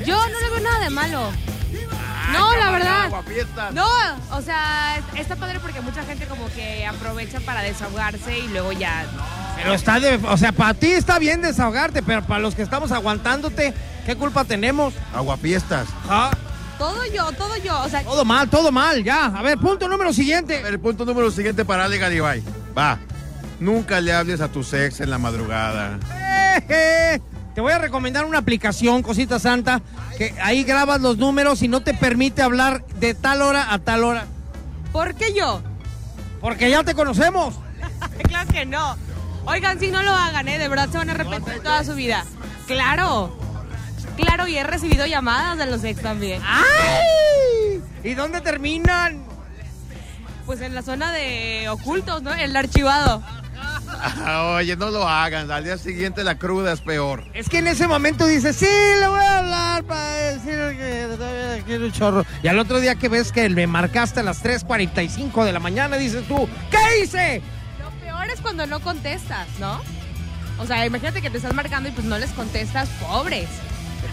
Yo 0.05 0.15
no 0.15 0.39
le 0.39 0.49
veo 0.51 0.59
nada 0.59 0.79
de 0.79 0.89
malo. 0.91 1.31
No, 2.33 2.55
la 2.55 2.69
verdad. 2.69 3.09
No, 3.73 3.87
o 4.29 4.41
sea, 4.43 5.01
está 5.15 5.35
padre 5.35 5.59
porque 5.59 5.81
mucha 5.81 6.03
gente 6.03 6.27
como 6.27 6.47
que 6.49 6.85
aprovecha 6.85 7.39
para 7.39 7.63
desahogarse 7.63 8.37
y 8.37 8.47
luego 8.49 8.73
ya. 8.73 9.07
Pero 9.55 9.73
está 9.73 9.99
de, 9.99 10.17
o 10.17 10.37
sea, 10.37 10.51
para 10.51 10.75
ti 10.75 10.91
está 10.91 11.17
bien 11.17 11.41
desahogarte, 11.41 12.03
pero 12.03 12.21
para 12.21 12.41
los 12.41 12.53
que 12.53 12.61
estamos 12.61 12.91
aguantándote, 12.91 13.73
¿qué 14.05 14.15
culpa 14.15 14.45
tenemos? 14.45 14.93
Aguafiestas. 15.15 15.87
Ah, 16.07 16.29
Todo 16.77 17.05
yo, 17.05 17.31
todo 17.33 17.55
yo. 17.57 17.81
O 17.81 17.89
sea, 17.89 18.03
todo 18.03 18.25
mal, 18.25 18.49
todo 18.49 18.71
mal, 18.71 19.03
ya. 19.03 19.25
A 19.25 19.41
ver, 19.41 19.57
punto 19.57 19.87
número 19.87 20.13
siguiente. 20.13 20.61
El 20.67 20.79
punto 20.79 21.05
número 21.05 21.31
siguiente 21.31 21.63
para 21.65 21.85
Ale 21.85 21.97
Garibay. 21.97 22.43
Va. 22.77 22.99
Nunca 23.59 24.01
le 24.01 24.13
hables 24.13 24.41
a 24.41 24.49
tu 24.49 24.61
ex 24.61 24.99
en 24.99 25.09
la 25.09 25.17
madrugada. 25.17 25.97
Eh, 26.69 27.19
Te 27.53 27.61
voy 27.61 27.71
a 27.71 27.77
recomendar 27.77 28.25
una 28.25 28.39
aplicación, 28.39 29.01
cosita 29.01 29.39
santa, 29.39 29.81
que 30.17 30.35
ahí 30.41 30.63
grabas 30.65 30.99
los 30.99 31.17
números 31.17 31.61
y 31.61 31.69
no 31.69 31.81
te 31.81 31.93
permite 31.93 32.41
hablar 32.41 32.85
de 32.99 33.13
tal 33.13 33.41
hora 33.41 33.73
a 33.73 33.79
tal 33.79 34.03
hora. 34.03 34.25
¿por 34.91 35.13
qué 35.15 35.33
yo? 35.33 35.61
Porque 36.39 36.69
ya 36.69 36.83
te 36.83 36.93
conocemos. 36.95 37.55
claro 38.27 38.49
que 38.51 38.65
no. 38.65 38.97
Oigan, 39.45 39.79
si 39.79 39.89
no 39.91 40.01
lo 40.03 40.11
hagan, 40.11 40.47
¿eh? 40.47 40.57
De 40.57 40.67
verdad 40.67 40.89
se 40.89 40.97
van 40.97 41.09
a 41.09 41.13
arrepentir 41.13 41.61
toda 41.61 41.83
su 41.83 41.95
vida. 41.95 42.25
Claro. 42.67 43.44
Claro, 44.17 44.47
y 44.47 44.57
he 44.57 44.63
recibido 44.63 45.05
llamadas 45.05 45.57
de 45.57 45.65
los 45.65 45.83
ex 45.83 46.01
también. 46.01 46.41
¡Ay! 46.45 47.81
¿Y 48.03 48.13
dónde 48.13 48.41
terminan? 48.41 49.23
Pues 50.45 50.61
en 50.61 50.75
la 50.75 50.83
zona 50.83 51.11
de 51.11 51.67
ocultos, 51.69 52.21
¿no? 52.21 52.33
El 52.33 52.55
archivado. 52.55 53.23
Oye, 54.55 54.75
no 54.75 54.89
lo 54.89 55.07
hagan. 55.07 55.49
Al 55.51 55.63
día 55.63 55.77
siguiente 55.77 56.23
la 56.23 56.37
cruda 56.37 56.73
es 56.73 56.81
peor. 56.81 57.23
Es 57.33 57.49
que 57.49 57.59
en 57.59 57.67
ese 57.67 57.87
momento 57.87 58.27
dices, 58.27 58.55
sí, 58.55 58.67
le 58.99 59.07
voy 59.07 59.19
a 59.19 59.39
hablar 59.39 59.83
para 59.83 60.11
decir 60.11 60.77
que 60.77 61.07
todavía 61.15 61.63
quiero 61.65 61.85
un 61.85 61.91
chorro. 61.91 62.25
Y 62.43 62.47
al 62.47 62.59
otro 62.59 62.79
día 62.79 62.95
que 62.95 63.09
ves 63.09 63.31
que 63.31 63.49
me 63.49 63.67
marcaste 63.67 64.19
a 64.19 64.23
las 64.23 64.43
3.45 64.43 65.43
de 65.43 65.51
la 65.51 65.59
mañana, 65.59 65.97
dices 65.97 66.27
tú, 66.27 66.47
¿qué 66.69 67.03
hice? 67.03 67.41
Lo 67.81 67.89
peor 68.01 68.29
es 68.29 68.39
cuando 68.41 68.67
no 68.67 68.79
contestas, 68.81 69.47
¿no? 69.59 69.81
O 70.59 70.65
sea, 70.65 70.85
imagínate 70.85 71.21
que 71.21 71.29
te 71.29 71.37
estás 71.37 71.53
marcando 71.53 71.89
y 71.89 71.91
pues 71.91 72.05
no 72.05 72.17
les 72.17 72.31
contestas, 72.31 72.87
pobres. 73.01 73.49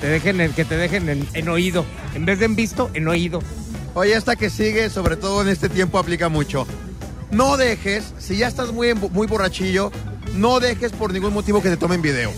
Que 0.02 0.08
te 0.08 0.14
dejen, 0.14 0.40
en, 0.40 0.52
que 0.52 0.64
te 0.64 0.76
dejen 0.76 1.08
en, 1.08 1.28
en 1.32 1.48
oído. 1.48 1.84
En 2.16 2.24
vez 2.24 2.40
de 2.40 2.46
en 2.46 2.56
visto, 2.56 2.90
en 2.92 3.06
oído. 3.06 3.40
Oye, 3.94 4.14
esta 4.14 4.34
que 4.34 4.50
sigue, 4.50 4.90
sobre 4.90 5.14
todo 5.14 5.42
en 5.42 5.48
este 5.48 5.68
tiempo, 5.68 5.96
aplica 5.96 6.28
mucho. 6.28 6.66
No 7.30 7.56
dejes, 7.56 8.12
si 8.18 8.36
ya 8.36 8.48
estás 8.48 8.72
muy, 8.72 8.94
muy 8.94 9.28
borrachillo, 9.28 9.92
no 10.34 10.58
dejes 10.58 10.90
por 10.90 11.12
ningún 11.12 11.32
motivo 11.32 11.62
que 11.62 11.68
te 11.68 11.76
tomen 11.76 12.02
videos. 12.02 12.34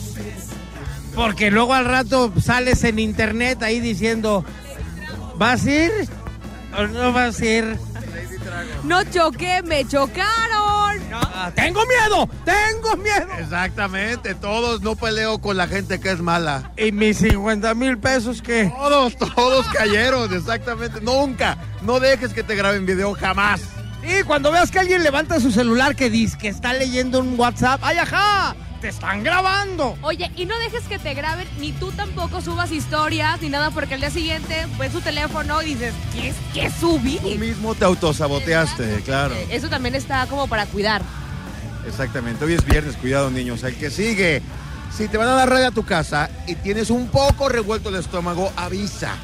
Porque 1.14 1.50
luego 1.50 1.72
al 1.72 1.86
rato 1.86 2.30
sales 2.38 2.84
en 2.84 2.98
internet 2.98 3.62
ahí 3.62 3.80
diciendo, 3.80 4.44
¿vas 5.38 5.64
a 5.64 5.70
ir 5.70 5.90
o 6.76 6.86
no 6.86 7.14
vas 7.14 7.40
a 7.40 7.46
ir? 7.46 7.78
No 8.82 9.04
choqué, 9.04 9.62
me 9.62 9.88
chocaron. 9.88 10.63
Ah, 11.16 11.52
tengo 11.54 11.80
miedo, 11.86 12.28
tengo 12.44 12.96
miedo. 12.96 13.32
Exactamente, 13.38 14.34
todos 14.34 14.82
no 14.82 14.96
peleo 14.96 15.38
con 15.38 15.56
la 15.56 15.66
gente 15.66 16.00
que 16.00 16.10
es 16.10 16.20
mala. 16.20 16.72
Y 16.76 16.92
mis 16.92 17.18
50 17.18 17.74
mil 17.74 17.98
pesos 17.98 18.42
que... 18.42 18.66
Todos, 18.66 19.16
todos 19.16 19.66
cayeron, 19.68 20.32
exactamente. 20.34 21.00
Nunca, 21.00 21.58
no 21.82 22.00
dejes 22.00 22.32
que 22.32 22.42
te 22.42 22.54
graben 22.54 22.86
video 22.86 23.14
jamás. 23.14 23.60
Y 24.02 24.22
cuando 24.24 24.52
veas 24.52 24.70
que 24.70 24.78
alguien 24.78 25.02
levanta 25.02 25.40
su 25.40 25.50
celular 25.50 25.96
que 25.96 26.10
dice 26.10 26.36
que 26.36 26.48
está 26.48 26.74
leyendo 26.74 27.20
un 27.20 27.38
WhatsApp, 27.38 27.80
¡ay, 27.82 27.98
ajá! 27.98 28.54
¡Te 28.84 28.90
están 28.90 29.22
grabando! 29.22 29.96
Oye, 30.02 30.30
y 30.36 30.44
no 30.44 30.58
dejes 30.58 30.82
que 30.86 30.98
te 30.98 31.14
graben, 31.14 31.48
ni 31.58 31.72
tú 31.72 31.90
tampoco 31.92 32.42
subas 32.42 32.70
historias, 32.70 33.40
ni 33.40 33.48
nada, 33.48 33.70
porque 33.70 33.94
al 33.94 34.00
día 34.00 34.10
siguiente 34.10 34.66
ves 34.78 34.92
tu 34.92 35.00
teléfono 35.00 35.62
y 35.62 35.68
dices, 35.72 35.94
¿qué, 36.12 36.28
es- 36.28 36.36
qué 36.52 36.70
subí? 36.70 37.16
Tú 37.18 37.30
mismo 37.38 37.74
te 37.74 37.86
autosaboteaste, 37.86 39.00
claro. 39.06 39.34
Eso 39.48 39.70
también 39.70 39.94
está 39.94 40.26
como 40.26 40.48
para 40.48 40.66
cuidar. 40.66 41.00
Exactamente. 41.88 42.44
Hoy 42.44 42.52
es 42.52 42.64
viernes, 42.66 42.94
cuidado 42.96 43.30
niños. 43.30 43.62
El 43.62 43.74
que 43.76 43.88
sigue. 43.90 44.42
Si 44.94 45.08
te 45.08 45.16
van 45.16 45.28
a 45.28 45.32
dar 45.32 45.48
raya 45.48 45.68
a 45.68 45.70
tu 45.72 45.86
casa 45.86 46.28
y 46.46 46.54
tienes 46.56 46.90
un 46.90 47.08
poco 47.08 47.48
revuelto 47.48 47.88
el 47.88 47.94
estómago, 47.94 48.52
avisa. 48.54 49.14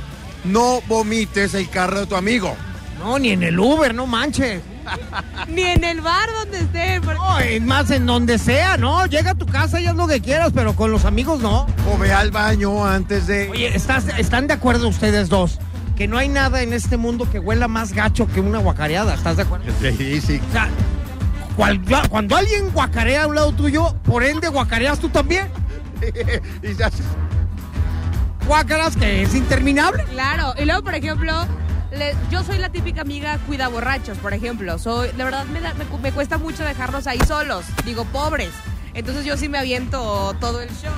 No 0.44 0.80
vomites 0.88 1.52
el 1.52 1.68
carro 1.68 2.00
de 2.00 2.06
tu 2.06 2.16
amigo. 2.16 2.56
No, 2.98 3.18
ni 3.18 3.32
en 3.32 3.42
el 3.42 3.58
Uber, 3.60 3.94
no 3.94 4.06
manches. 4.06 4.62
Ni 5.48 5.62
en 5.62 5.84
el 5.84 6.00
bar 6.00 6.28
donde 6.40 6.58
esté. 6.60 7.00
porque- 7.00 7.18
No, 7.18 7.38
es 7.38 7.62
más 7.62 7.90
en 7.90 8.06
donde 8.06 8.38
sea, 8.38 8.76
¿no? 8.76 9.06
Llega 9.06 9.32
a 9.32 9.34
tu 9.34 9.46
casa 9.46 9.80
y 9.80 9.86
haz 9.86 9.94
lo 9.96 10.06
que 10.06 10.20
quieras, 10.20 10.50
pero 10.54 10.74
con 10.74 10.90
los 10.90 11.04
amigos 11.04 11.40
no. 11.40 11.66
O 11.92 11.98
ve 11.98 12.12
al 12.12 12.30
baño 12.30 12.84
antes 12.86 13.26
de... 13.26 13.48
Oye, 13.50 13.74
¿estás, 13.76 14.06
¿están 14.18 14.46
de 14.46 14.54
acuerdo 14.54 14.88
ustedes 14.88 15.28
dos? 15.28 15.58
Que 15.96 16.08
no 16.08 16.16
hay 16.18 16.28
nada 16.28 16.62
en 16.62 16.72
este 16.72 16.96
mundo 16.96 17.28
que 17.30 17.38
huela 17.38 17.68
más 17.68 17.92
gacho 17.92 18.26
que 18.26 18.40
una 18.40 18.58
guacareada, 18.58 19.14
¿estás 19.14 19.36
de 19.36 19.42
acuerdo? 19.42 19.66
Sí, 19.80 20.20
sí. 20.20 20.40
O 20.48 20.52
sea, 20.52 20.68
cual- 21.56 21.80
cuando 22.08 22.36
alguien 22.36 22.70
guacarea 22.70 23.24
a 23.24 23.26
un 23.26 23.34
lado 23.34 23.52
tuyo, 23.52 23.94
por 24.04 24.22
ende 24.24 24.48
guacareas 24.48 24.98
tú 24.98 25.08
también. 25.10 25.48
y 26.62 26.74
ya- 26.74 26.90
Guacaras 28.46 28.96
que 28.96 29.22
es 29.22 29.34
interminable. 29.34 30.04
Claro, 30.04 30.54
y 30.58 30.64
luego, 30.64 30.82
por 30.82 30.94
ejemplo, 30.94 31.32
le- 31.92 32.14
yo 32.30 32.42
soy 32.44 32.58
la 32.58 32.68
típica 32.70 33.02
amiga 33.02 33.38
cuida 33.46 33.68
borrachos, 33.68 34.18
por 34.18 34.32
ejemplo. 34.34 34.78
Soy, 34.78 35.08
de 35.16 35.24
verdad, 35.24 35.44
me, 35.46 35.60
da- 35.60 35.74
me 35.74 35.84
cu- 35.84 35.98
me 35.98 36.12
cuesta 36.12 36.38
mucho 36.38 36.64
dejarlos 36.64 37.06
ahí 37.06 37.20
solos. 37.26 37.64
Digo, 37.84 38.04
pobres. 38.06 38.50
Entonces 38.94 39.24
yo 39.24 39.36
sí 39.36 39.48
me 39.48 39.58
aviento 39.58 40.34
todo 40.40 40.60
el 40.60 40.68
show. 40.70 40.92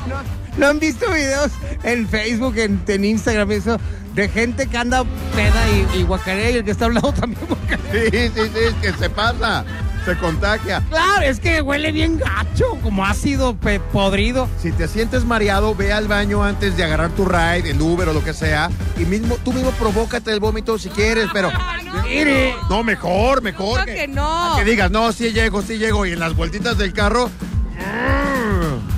¿No 0.56 0.66
han 0.66 0.78
visto 0.78 1.10
videos 1.12 1.50
en 1.82 2.08
Facebook, 2.08 2.56
en, 2.58 2.82
en 2.86 3.04
Instagram, 3.04 3.50
eso, 3.52 3.78
de 4.14 4.28
gente 4.28 4.66
que 4.66 4.78
anda 4.78 5.04
peda 5.34 5.62
y, 5.94 6.00
y 6.00 6.02
guacarea 6.04 6.50
y 6.50 6.56
el 6.56 6.64
que 6.64 6.70
está 6.70 6.86
al 6.86 6.94
lado 6.94 7.12
también 7.20 7.46
guacarea? 7.46 7.92
Sí, 8.10 8.28
sí, 8.34 8.40
sí, 8.54 8.58
es 8.66 8.74
que 8.74 8.92
se 8.98 9.10
pasa, 9.10 9.64
se 10.04 10.16
contagia. 10.16 10.82
Claro, 10.88 11.22
es 11.22 11.40
que 11.40 11.60
huele 11.62 11.92
bien 11.92 12.18
gacho, 12.18 12.64
como 12.82 13.04
ácido 13.04 13.54
pe- 13.56 13.80
podrido. 13.80 14.48
Si 14.60 14.72
te 14.72 14.88
sientes 14.88 15.24
mareado, 15.24 15.74
ve 15.74 15.92
al 15.92 16.08
baño 16.08 16.42
antes 16.44 16.76
de 16.76 16.84
agarrar 16.84 17.10
tu 17.10 17.24
ride, 17.24 17.70
el 17.70 17.80
Uber 17.80 18.08
o 18.08 18.12
lo 18.12 18.22
que 18.24 18.32
sea, 18.34 18.70
y 18.98 19.04
mismo, 19.04 19.36
tú 19.44 19.52
mismo 19.52 19.70
provócate 19.72 20.32
el 20.32 20.40
vómito 20.40 20.78
si 20.78 20.88
quieres, 20.88 21.28
pero... 21.32 21.50
Mire. 22.04 22.54
No, 22.68 22.82
mejor, 22.82 23.42
mejor. 23.42 23.82
Creo 23.84 23.96
que 23.96 24.08
no. 24.08 24.54
Que 24.56 24.64
digas, 24.64 24.90
no, 24.90 25.12
sí 25.12 25.32
llego, 25.32 25.62
sí 25.62 25.78
llego, 25.78 26.04
y 26.06 26.12
en 26.12 26.18
las 26.20 26.34
vueltitas 26.36 26.76
del 26.78 26.92
carro... 26.92 27.30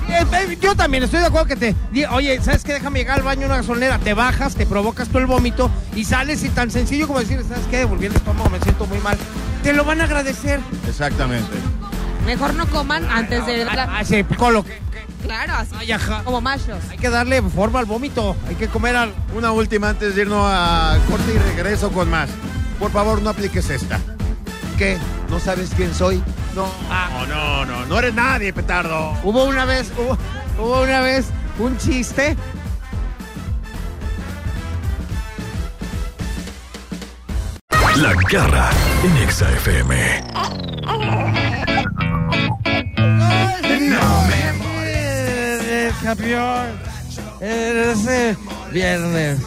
Eh, 0.07 0.57
Yo 0.61 0.75
también 0.75 1.03
estoy 1.03 1.19
de 1.19 1.25
acuerdo 1.25 1.47
que 1.47 1.55
te. 1.55 1.75
Oye, 2.11 2.39
¿sabes 2.41 2.63
qué? 2.63 2.73
Déjame 2.73 2.99
llegar 2.99 3.17
al 3.17 3.23
baño 3.23 3.43
a 3.43 3.45
una 3.47 3.57
gasolinera. 3.57 3.99
Te 3.99 4.13
bajas, 4.13 4.55
te 4.55 4.65
provocas 4.65 5.09
tú 5.09 5.17
el 5.17 5.25
vómito 5.25 5.69
y 5.95 6.05
sales 6.05 6.43
y 6.43 6.49
tan 6.49 6.71
sencillo 6.71 7.07
como 7.07 7.19
decir, 7.19 7.43
¿sabes 7.47 7.65
qué? 7.69 7.83
Volví 7.85 8.05
el 8.05 8.15
estómago, 8.15 8.49
me 8.49 8.59
siento 8.59 8.85
muy 8.85 8.99
mal. 8.99 9.17
Te 9.65 9.73
lo 9.73 9.83
van 9.83 9.99
a 9.99 10.03
agradecer. 10.03 10.59
Exactamente. 10.87 11.51
Mejor 12.23 12.53
no 12.53 12.67
coman 12.67 13.03
antes 13.09 13.43
de... 13.47 13.63
Ah, 13.63 14.03
sí, 14.05 14.23
colo. 14.37 14.63
que- 14.63 14.79
Claro, 15.23 15.53
así. 15.55 15.71
Ay, 15.79 15.91
ajá. 15.91 16.21
Como 16.23 16.39
machos. 16.39 16.77
Hay 16.91 16.97
que 16.99 17.09
darle 17.09 17.41
forma 17.41 17.79
al 17.79 17.85
vómito. 17.87 18.35
Hay 18.47 18.53
que 18.53 18.67
comer 18.67 18.95
al. 18.95 19.11
Una 19.35 19.51
última 19.51 19.89
antes 19.89 20.13
de 20.15 20.21
irnos 20.21 20.45
a 20.47 20.99
corte 21.09 21.33
y 21.33 21.39
regreso 21.39 21.91
con 21.91 22.11
más. 22.11 22.29
Por 22.77 22.91
favor, 22.91 23.23
no 23.23 23.31
apliques 23.31 23.67
esta. 23.71 23.99
¿Qué? 24.77 24.99
¿No 25.31 25.39
sabes 25.39 25.71
quién 25.75 25.95
soy? 25.95 26.21
No. 26.53 26.67
No, 26.87 27.25
no, 27.25 27.65
no, 27.65 27.85
no 27.87 27.97
eres 27.97 28.13
nadie, 28.13 28.53
petardo. 28.53 29.13
Hubo 29.23 29.45
una 29.45 29.65
vez, 29.65 29.91
hubo, 29.97 30.15
hubo 30.63 30.83
una 30.83 31.01
vez 31.01 31.25
un 31.57 31.75
chiste. 31.79 32.37
La 37.97 38.13
garra 38.29 38.69
en 39.03 39.17
Exa 39.17 39.49
FM. 39.53 40.23
No 43.89 44.23
me 44.27 45.91
campeón. 46.03 46.79
Ese 47.39 48.37
viernes. 48.71 49.39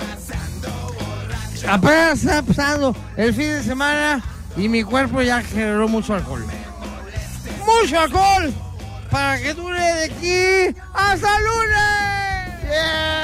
Apenas 1.68 2.18
está 2.20 2.42
pasando 2.42 2.96
el 3.16 3.34
fin 3.34 3.48
de 3.48 3.62
semana 3.62 4.22
y 4.56 4.68
mi 4.68 4.82
cuerpo 4.82 5.20
ya 5.20 5.42
generó 5.42 5.86
mucho 5.86 6.14
alcohol. 6.14 6.46
¡Mucho 7.66 8.00
alcohol! 8.00 8.54
Para 9.10 9.38
que 9.38 9.52
dure 9.54 9.80
de 9.80 10.04
aquí 10.04 10.76
hasta 10.94 11.40
lunes. 11.40 13.17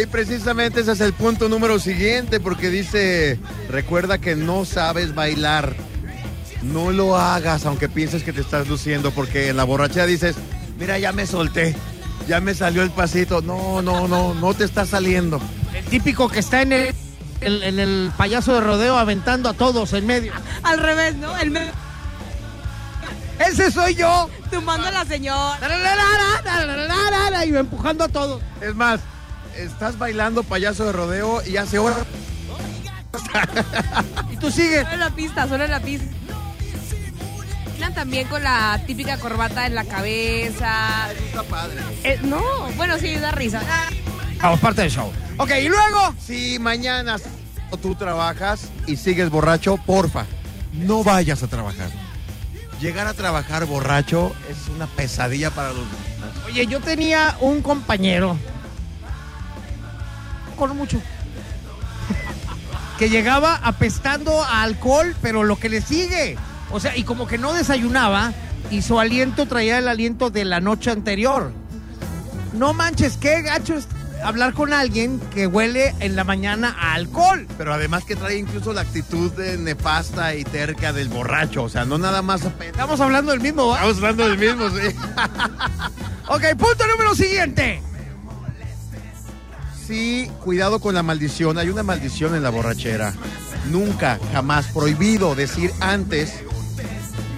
Y 0.00 0.06
precisamente 0.06 0.80
ese 0.80 0.92
es 0.92 1.00
el 1.00 1.12
punto 1.12 1.48
número 1.48 1.78
siguiente, 1.78 2.40
porque 2.40 2.68
dice, 2.70 3.38
recuerda 3.70 4.18
que 4.18 4.34
no 4.34 4.64
sabes 4.64 5.14
bailar. 5.14 5.74
No 6.62 6.90
lo 6.92 7.16
hagas 7.16 7.66
aunque 7.66 7.88
pienses 7.88 8.22
que 8.22 8.32
te 8.32 8.40
estás 8.40 8.66
luciendo, 8.68 9.10
porque 9.12 9.48
en 9.48 9.56
la 9.56 9.64
borrachera 9.64 10.06
dices, 10.06 10.34
mira, 10.78 10.98
ya 10.98 11.12
me 11.12 11.26
solté, 11.26 11.76
ya 12.26 12.40
me 12.40 12.54
salió 12.54 12.82
el 12.82 12.90
pasito. 12.90 13.42
No, 13.42 13.82
no, 13.82 14.08
no, 14.08 14.34
no 14.34 14.54
te 14.54 14.64
está 14.64 14.84
saliendo. 14.86 15.40
El 15.74 15.84
típico 15.84 16.28
que 16.28 16.40
está 16.40 16.62
en 16.62 16.72
el, 16.72 16.94
el- 17.40 17.62
en 17.62 17.78
el 17.78 18.10
payaso 18.16 18.54
de 18.54 18.60
rodeo 18.62 18.96
aventando 18.96 19.48
a 19.48 19.54
todos 19.54 19.92
en 19.92 20.06
medio. 20.06 20.32
Al 20.62 20.78
revés, 20.80 21.14
¿no? 21.16 21.36
El 21.38 21.50
me... 21.50 21.70
¡Ese 23.38 23.70
soy 23.70 23.94
yo! 23.96 24.30
Tumbando 24.50 24.86
a 24.88 24.90
la 24.90 25.04
señora. 25.04 25.58
Y 27.44 27.54
empujando 27.56 28.04
a 28.04 28.08
todos. 28.08 28.40
Es 28.60 28.74
más, 28.74 29.00
estás 29.58 29.98
bailando 29.98 30.42
payaso 30.42 30.84
de 30.84 30.92
rodeo 30.92 31.42
y 31.46 31.56
hace 31.56 31.78
horas. 31.78 31.98
Y 34.30 34.36
tú 34.36 34.50
sigues. 34.50 34.82
Solo 34.82 34.94
en 34.94 35.00
la 35.00 35.10
pista, 35.10 35.48
solo 35.48 35.64
en 35.64 35.70
la 35.70 35.80
pista. 35.80 36.06
Bailan 37.70 37.94
también 37.94 38.28
con 38.28 38.42
la 38.42 38.80
típica 38.86 39.18
corbata 39.18 39.66
en 39.66 39.74
la 39.74 39.84
cabeza. 39.84 41.12
Está 41.12 41.42
padre. 41.44 41.80
Eh, 42.02 42.18
no, 42.22 42.42
bueno, 42.76 42.98
sí, 42.98 43.14
da 43.16 43.32
risa. 43.32 43.62
Vamos, 44.40 44.60
parte 44.60 44.82
del 44.82 44.90
show. 44.90 45.10
Ok, 45.38 45.50
y 45.60 45.68
luego. 45.68 46.14
Si 46.24 46.58
mañana 46.58 47.16
tú 47.82 47.94
trabajas 47.94 48.68
y 48.86 48.96
sigues 48.96 49.30
borracho, 49.30 49.76
porfa, 49.78 50.26
no 50.72 51.02
vayas 51.02 51.42
a 51.42 51.48
trabajar. 51.48 51.90
Llegar 52.80 53.06
a 53.06 53.14
trabajar 53.14 53.64
borracho 53.66 54.34
es 54.50 54.68
una 54.68 54.86
pesadilla 54.86 55.50
para 55.50 55.68
los 55.68 55.86
demás. 55.86 56.36
Oye, 56.46 56.66
yo 56.66 56.80
tenía 56.80 57.36
un 57.40 57.62
compañero. 57.62 58.36
Con 60.56 60.76
mucho. 60.76 61.00
Que 62.98 63.10
llegaba 63.10 63.60
apestando 63.62 64.42
a 64.42 64.62
alcohol, 64.62 65.14
pero 65.20 65.42
lo 65.42 65.56
que 65.56 65.68
le 65.68 65.80
sigue. 65.80 66.36
O 66.70 66.80
sea, 66.80 66.96
y 66.96 67.04
como 67.04 67.26
que 67.26 67.38
no 67.38 67.52
desayunaba 67.52 68.32
y 68.70 68.82
su 68.82 68.98
aliento 68.98 69.46
traía 69.46 69.78
el 69.78 69.88
aliento 69.88 70.30
de 70.30 70.44
la 70.44 70.60
noche 70.60 70.90
anterior. 70.90 71.52
No 72.52 72.72
manches, 72.72 73.16
qué 73.16 73.42
gacho 73.42 73.74
es 73.74 73.88
hablar 74.22 74.54
con 74.54 74.72
alguien 74.72 75.20
que 75.34 75.46
huele 75.46 75.94
en 76.00 76.16
la 76.16 76.24
mañana 76.24 76.74
a 76.78 76.94
alcohol. 76.94 77.46
Pero 77.58 77.74
además 77.74 78.04
que 78.04 78.16
trae 78.16 78.38
incluso 78.38 78.72
la 78.72 78.82
actitud 78.82 79.30
de 79.32 79.58
nefasta 79.58 80.34
y 80.34 80.44
terca 80.44 80.92
del 80.92 81.08
borracho. 81.08 81.64
O 81.64 81.68
sea, 81.68 81.84
no 81.84 81.98
nada 81.98 82.22
más. 82.22 82.42
Estamos 82.60 83.00
hablando 83.00 83.32
del 83.32 83.40
mismo, 83.40 83.68
¿va? 83.68 83.76
Estamos 83.76 83.96
hablando 83.98 84.28
del 84.28 84.38
mismo, 84.38 84.70
sí. 84.70 84.96
Ok, 86.28 86.42
punto 86.56 86.86
número 86.86 87.14
siguiente. 87.14 87.82
Sí, 89.86 90.30
cuidado 90.42 90.78
con 90.80 90.94
la 90.94 91.02
maldición. 91.02 91.58
Hay 91.58 91.68
una 91.68 91.82
maldición 91.82 92.34
en 92.34 92.42
la 92.42 92.50
borrachera. 92.50 93.14
Nunca, 93.70 94.18
jamás 94.32 94.66
prohibido 94.66 95.34
decir 95.34 95.70
antes 95.80 96.34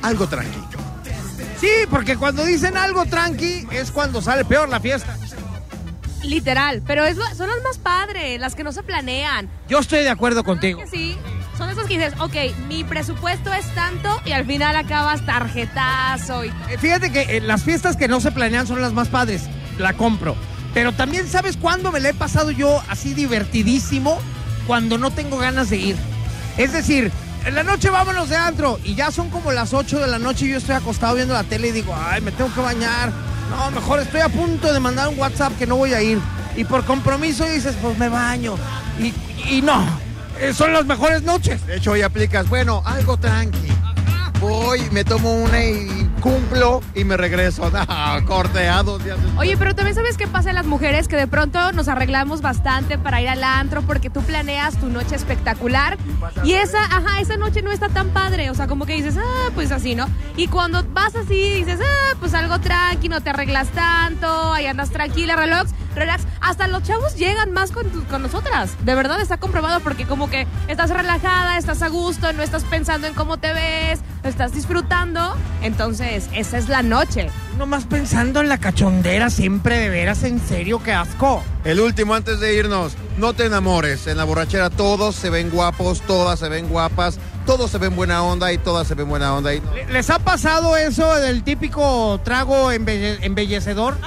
algo 0.02 0.26
tranquilo. 0.28 0.64
Sí, 1.61 1.68
porque 1.90 2.16
cuando 2.16 2.44
dicen 2.44 2.76
algo 2.76 3.06
tranqui 3.06 3.66
es 3.70 3.90
cuando 3.90 4.20
sale 4.20 4.44
peor 4.44 4.68
la 4.68 4.78
fiesta. 4.80 5.16
Literal, 6.22 6.82
pero 6.87 7.04
es 7.04 7.16
lo- 7.16 7.35
son 7.35 7.48
las 7.48 7.62
más 7.62 7.78
padres, 7.78 8.38
las 8.40 8.54
que 8.54 8.64
no 8.64 8.72
se 8.72 8.82
planean. 8.82 9.48
Yo 9.68 9.78
estoy 9.78 10.00
de 10.00 10.11
acuerdo 10.11 10.44
contigo. 10.44 10.80
Que 10.80 10.87
sí, 10.88 11.16
son 11.56 11.70
esas 11.70 11.87
que 11.87 11.94
dices, 11.98 12.14
ok, 12.18 12.35
mi 12.68 12.85
presupuesto 12.85 13.52
es 13.54 13.64
tanto 13.74 14.20
y 14.24 14.32
al 14.32 14.44
final 14.44 14.74
acabas 14.76 15.24
tarjetazo 15.24 16.44
y... 16.44 16.48
Eh, 16.68 16.78
Fíjate 16.78 17.11
que 17.12 17.37
eh, 17.37 17.40
las 17.40 17.62
fiestas 17.62 17.96
que 17.96 18.09
no 18.09 18.20
se 18.20 18.32
planean 18.32 18.66
son 18.66 18.80
las 18.82 18.92
más 18.92 19.09
padres. 19.09 19.42
La 19.78 19.92
compro. 19.94 20.37
Pero 20.76 20.92
también 20.92 21.26
sabes 21.26 21.56
cuándo 21.56 21.90
me 21.90 22.00
la 22.00 22.10
he 22.10 22.12
pasado 22.12 22.50
yo 22.50 22.82
así 22.90 23.14
divertidísimo 23.14 24.18
cuando 24.66 24.98
no 24.98 25.10
tengo 25.10 25.38
ganas 25.38 25.70
de 25.70 25.78
ir. 25.78 25.96
Es 26.58 26.74
decir, 26.74 27.10
en 27.46 27.54
la 27.54 27.62
noche 27.62 27.88
vámonos 27.88 28.28
de 28.28 28.36
antro 28.36 28.78
y 28.84 28.94
ya 28.94 29.10
son 29.10 29.30
como 29.30 29.52
las 29.52 29.72
8 29.72 30.00
de 30.00 30.06
la 30.06 30.18
noche 30.18 30.44
y 30.44 30.50
yo 30.50 30.58
estoy 30.58 30.74
acostado 30.74 31.14
viendo 31.14 31.32
la 31.32 31.44
tele 31.44 31.68
y 31.68 31.72
digo, 31.72 31.96
ay, 31.98 32.20
me 32.20 32.30
tengo 32.30 32.52
que 32.52 32.60
bañar. 32.60 33.10
No, 33.48 33.70
mejor 33.70 34.00
estoy 34.00 34.20
a 34.20 34.28
punto 34.28 34.70
de 34.70 34.78
mandar 34.78 35.08
un 35.08 35.18
WhatsApp 35.18 35.56
que 35.56 35.66
no 35.66 35.76
voy 35.76 35.94
a 35.94 36.02
ir. 36.02 36.18
Y 36.56 36.64
por 36.64 36.84
compromiso 36.84 37.46
dices, 37.46 37.74
pues 37.80 37.96
me 37.96 38.10
baño. 38.10 38.56
Y, 39.00 39.14
y 39.50 39.62
no, 39.62 39.82
eh, 40.38 40.52
son 40.52 40.74
las 40.74 40.84
mejores 40.84 41.22
noches. 41.22 41.66
De 41.66 41.78
hecho, 41.78 41.92
hoy 41.92 42.02
aplicas, 42.02 42.50
bueno, 42.50 42.82
algo 42.84 43.16
tranqui. 43.16 43.72
Voy, 44.40 44.82
me 44.90 45.04
tomo 45.04 45.32
una 45.32 45.64
y 45.64 45.95
cumplo 46.26 46.82
y 46.94 47.04
me 47.04 47.16
regreso. 47.16 47.70
No, 47.70 47.78
días 49.04 49.22
después. 49.22 49.38
Oye, 49.38 49.56
pero 49.56 49.74
también 49.74 49.94
sabes 49.94 50.16
qué 50.16 50.26
pasa 50.26 50.48
en 50.48 50.56
las 50.56 50.66
mujeres 50.66 51.06
que 51.06 51.16
de 51.16 51.26
pronto 51.28 51.72
nos 51.72 51.86
arreglamos 51.88 52.40
bastante 52.40 52.98
para 52.98 53.20
ir 53.20 53.28
al 53.28 53.44
antro 53.44 53.82
porque 53.82 54.10
tú 54.10 54.22
planeas 54.22 54.76
tu 54.78 54.88
noche 54.88 55.14
espectacular 55.14 55.96
y 56.42 56.54
esa, 56.54 56.82
ajá, 56.84 57.20
esa 57.20 57.36
noche 57.36 57.62
no 57.62 57.70
está 57.70 57.88
tan 57.88 58.08
padre, 58.10 58.50
o 58.50 58.54
sea, 58.54 58.66
como 58.66 58.86
que 58.86 58.94
dices, 58.94 59.16
ah, 59.18 59.50
pues 59.54 59.70
así, 59.70 59.94
¿no? 59.94 60.08
Y 60.36 60.48
cuando 60.48 60.82
vas 60.92 61.14
así 61.14 61.54
dices, 61.54 61.78
ah, 61.82 62.16
pues 62.18 62.34
algo 62.34 62.58
tranqui, 62.58 63.08
no 63.08 63.20
te 63.20 63.30
arreglas 63.30 63.68
tanto, 63.68 64.52
ahí 64.52 64.66
andas 64.66 64.90
tranquila, 64.90 65.36
relax, 65.36 65.72
relax. 65.96 66.24
Hasta 66.40 66.68
los 66.68 66.82
chavos 66.85 67.16
llegan 67.16 67.52
más 67.52 67.72
con, 67.72 67.88
tu- 67.90 68.04
con 68.04 68.22
nosotras. 68.22 68.70
De 68.85 68.94
verdad 68.94 69.20
está 69.20 69.38
comprobado 69.38 69.80
porque 69.80 70.06
como 70.06 70.30
que 70.30 70.46
estás 70.68 70.90
relajada, 70.90 71.59
estás 71.59 71.82
a 71.82 71.88
gusto, 71.88 72.32
no 72.32 72.42
estás 72.42 72.62
pensando 72.64 73.06
en 73.09 73.14
cómo 73.14 73.38
te 73.38 73.52
ves, 73.52 74.00
estás 74.22 74.52
disfrutando. 74.52 75.35
Entonces, 75.62 76.28
esa 76.32 76.59
es 76.59 76.68
la 76.68 76.82
noche. 76.82 77.30
Nomás 77.59 77.85
pensando 77.85 78.40
en 78.40 78.48
la 78.48 78.59
cachondera 78.59 79.30
siempre, 79.30 79.78
de 79.78 79.88
veras, 79.88 80.22
en 80.22 80.38
serio, 80.40 80.80
qué 80.82 80.92
asco. 80.92 81.42
El 81.64 81.80
último 81.80 82.14
antes 82.14 82.38
de 82.38 82.54
irnos, 82.54 82.92
no 83.18 83.32
te 83.32 83.46
enamores. 83.46 84.06
En 84.06 84.18
la 84.18 84.24
borrachera 84.24 84.70
todos 84.70 85.16
se 85.16 85.30
ven 85.30 85.50
guapos, 85.50 86.02
todas 86.02 86.38
se 86.38 86.48
ven 86.48 86.68
guapas, 86.68 87.18
todos 87.46 87.70
se 87.70 87.78
ven 87.78 87.96
buena 87.96 88.22
onda 88.22 88.52
y 88.52 88.59
todas 88.59 88.87
se 88.87 88.94
ven 88.94 89.09
buena 89.09 89.35
onda. 89.35 89.54
Y... 89.54 89.61
¿Le- 89.74 89.87
¿Les 89.92 90.11
ha 90.11 90.18
pasado 90.18 90.76
eso 90.76 91.14
del 91.16 91.42
típico 91.44 92.20
trago 92.24 92.72
embelle- 92.72 93.18
embellecedor? 93.22 93.96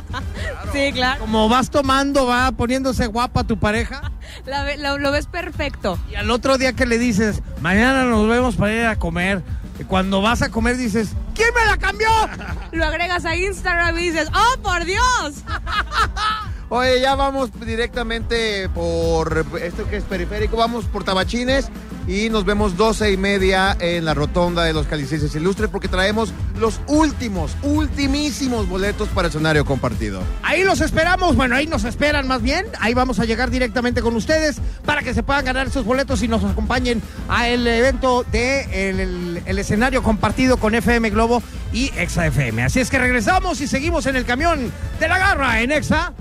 Sí, 0.71 0.91
claro. 0.93 1.21
Como 1.21 1.49
vas 1.49 1.71
tomando, 1.71 2.28
va 2.28 2.52
poniéndose 2.52 3.08
guapa 3.08 3.43
tu 3.43 3.58
pareja. 3.58 4.12
La 4.45 4.63
ve- 4.63 4.78
lo, 4.78 4.99
lo 4.99 5.12
ves 5.12 5.25
perfecto. 5.25 5.97
Y 6.12 6.13
al 6.15 6.30
otro 6.30 6.60
día 6.60 6.73
que 6.73 6.86
le 6.86 6.99
dices, 6.99 7.41
mañana 7.62 8.04
nos 8.04 8.28
vemos 8.30 8.56
para 8.56 8.73
ir 8.73 8.86
a 8.86 8.95
comer. 8.97 9.41
Y 9.80 9.84
cuando 9.86 10.21
vas 10.21 10.43
a 10.43 10.49
comer 10.49 10.78
dices, 10.78 11.10
¿quién 11.34 11.49
me 11.56 11.65
la 11.65 11.78
cambió? 11.78 12.08
Lo 12.71 12.86
agregas 12.86 13.25
a 13.25 13.36
Instagram 13.36 13.97
y 13.97 14.12
dices, 14.12 14.30
¡oh, 14.32 14.62
por 14.62 14.86
Dios! 14.86 15.43
Oye, 16.69 17.02
ya 17.02 17.15
vamos 17.15 17.49
directamente 17.65 18.69
por 18.69 19.43
esto 19.60 19.89
que 19.89 19.97
es 19.97 20.04
periférico, 20.04 20.56
vamos 20.56 20.86
por 20.86 21.04
Tabachines 21.04 21.69
y 22.10 22.28
nos 22.32 22.43
vemos 22.43 22.76
12 22.76 23.12
y 23.12 23.17
media 23.17 23.78
en 23.80 24.04
la 24.04 24.15
rotonda 24.15 24.63
de 24.63 24.74
los 24.74 24.88
Calicenses 24.88 25.36
Ilustres 25.36 25.69
porque 25.69 25.88
traemos 25.88 26.34
los 26.60 26.82
últimos, 26.88 27.56
ultimísimos 27.62 28.67
boletos 28.67 29.08
para 29.10 29.28
escenario 29.28 29.63
compartido. 29.63 30.24
Ahí 30.41 30.63
los 30.63 30.82
esperamos, 30.82 31.36
bueno, 31.36 31.56
ahí 31.56 31.67
nos 31.67 31.84
esperan 31.84 32.28
más 32.28 32.41
bien. 32.41 32.65
Ahí 32.80 32.95
vamos 32.95 33.19
a 33.19 33.26
llegar 33.26 33.52
directamente 33.52 34.02
con 34.02 34.15
ustedes 34.15 34.58
para 34.86 35.04
que 35.04 35.13
se 35.13 35.22
puedan 35.22 35.45
ganar 35.45 35.67
esos 35.67 35.86
boletos 35.86 36.24
y 36.24 36.28
nos 36.28 36.43
acompañen 36.43 37.00
a 37.28 37.48
el 37.48 37.67
evento 37.67 38.26
de 38.32 38.89
el, 38.89 39.00
el- 39.00 39.43
el 39.45 39.60
escenario 39.60 40.02
compartido 40.02 40.58
con 40.58 40.74
FM 40.74 41.12
Globo 41.12 41.43
y 41.72 41.91
Exa 41.95 42.26
FM. 42.26 42.63
Así 42.63 42.80
es 42.80 42.89
que 42.89 42.98
regresamos 42.98 43.62
y 43.62 43.67
seguimos 43.67 44.08
en 44.08 44.15
el 44.15 44.26
camión 44.26 44.72
de 45.00 45.08
la 45.08 45.19
garra 45.19 45.62
en 45.62 45.72
Exa. 45.72 46.12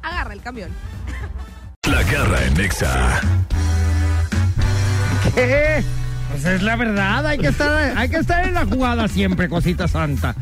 Agarra 0.00 0.32
el 0.32 0.42
camión. 0.42 0.70
La 1.90 2.02
garra 2.04 2.42
en 2.46 2.54
Nexa. 2.54 3.20
Pues 5.32 6.44
es 6.44 6.62
la 6.62 6.76
verdad, 6.76 7.26
hay 7.26 7.38
que 7.38 7.48
estar, 7.48 7.96
hay 7.96 8.08
que 8.08 8.16
estar 8.16 8.46
en 8.46 8.54
la 8.54 8.66
jugada 8.66 9.08
siempre, 9.08 9.48
cosita 9.48 9.88
santa. 9.88 10.34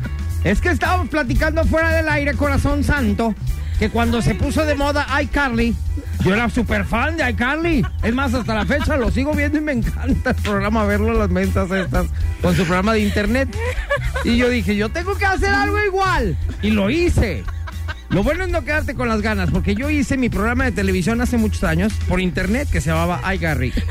Es 0.43 0.59
que 0.59 0.69
estábamos 0.69 1.07
platicando 1.09 1.63
fuera 1.65 1.91
del 1.93 2.09
aire, 2.09 2.33
corazón 2.33 2.83
santo, 2.83 3.33
que 3.79 3.89
cuando 3.89 4.21
se 4.21 4.35
puso 4.35 4.65
de 4.65 4.75
moda 4.75 5.05
iCarly, 5.21 5.75
yo 6.23 6.33
era 6.33 6.49
súper 6.49 6.85
fan 6.85 7.17
de 7.17 7.29
iCarly. 7.29 7.85
Es 8.01 8.13
más, 8.13 8.33
hasta 8.33 8.53
la 8.55 8.65
fecha 8.65 8.97
lo 8.97 9.11
sigo 9.11 9.33
viendo 9.33 9.57
y 9.57 9.61
me 9.61 9.73
encanta 9.73 10.31
el 10.31 10.35
programa, 10.37 10.83
verlo 10.85 11.13
las 11.13 11.29
mentas 11.29 11.69
estas, 11.71 12.07
con 12.41 12.55
su 12.55 12.63
programa 12.63 12.93
de 12.93 13.01
internet. 13.01 13.55
Y 14.23 14.37
yo 14.37 14.49
dije, 14.49 14.75
yo 14.75 14.89
tengo 14.89 15.15
que 15.15 15.25
hacer 15.25 15.53
algo 15.53 15.77
igual. 15.83 16.37
Y 16.61 16.71
lo 16.71 16.89
hice. 16.89 17.43
Lo 18.13 18.21
bueno 18.23 18.43
es 18.43 18.49
no 18.51 18.63
quedarte 18.63 18.93
con 18.93 19.09
las 19.09 19.21
ganas, 19.21 19.49
porque 19.49 19.73
yo 19.75 19.89
hice 19.89 20.17
mi 20.17 20.29
programa 20.29 20.65
de 20.65 20.71
televisión 20.71 21.19
hace 21.21 21.37
muchos 21.37 21.63
años 21.63 21.93
por 22.07 22.21
internet 22.21 22.69
que 22.71 22.79
se 22.79 22.91
llamaba 22.91 23.21
iGarry. 23.33 23.73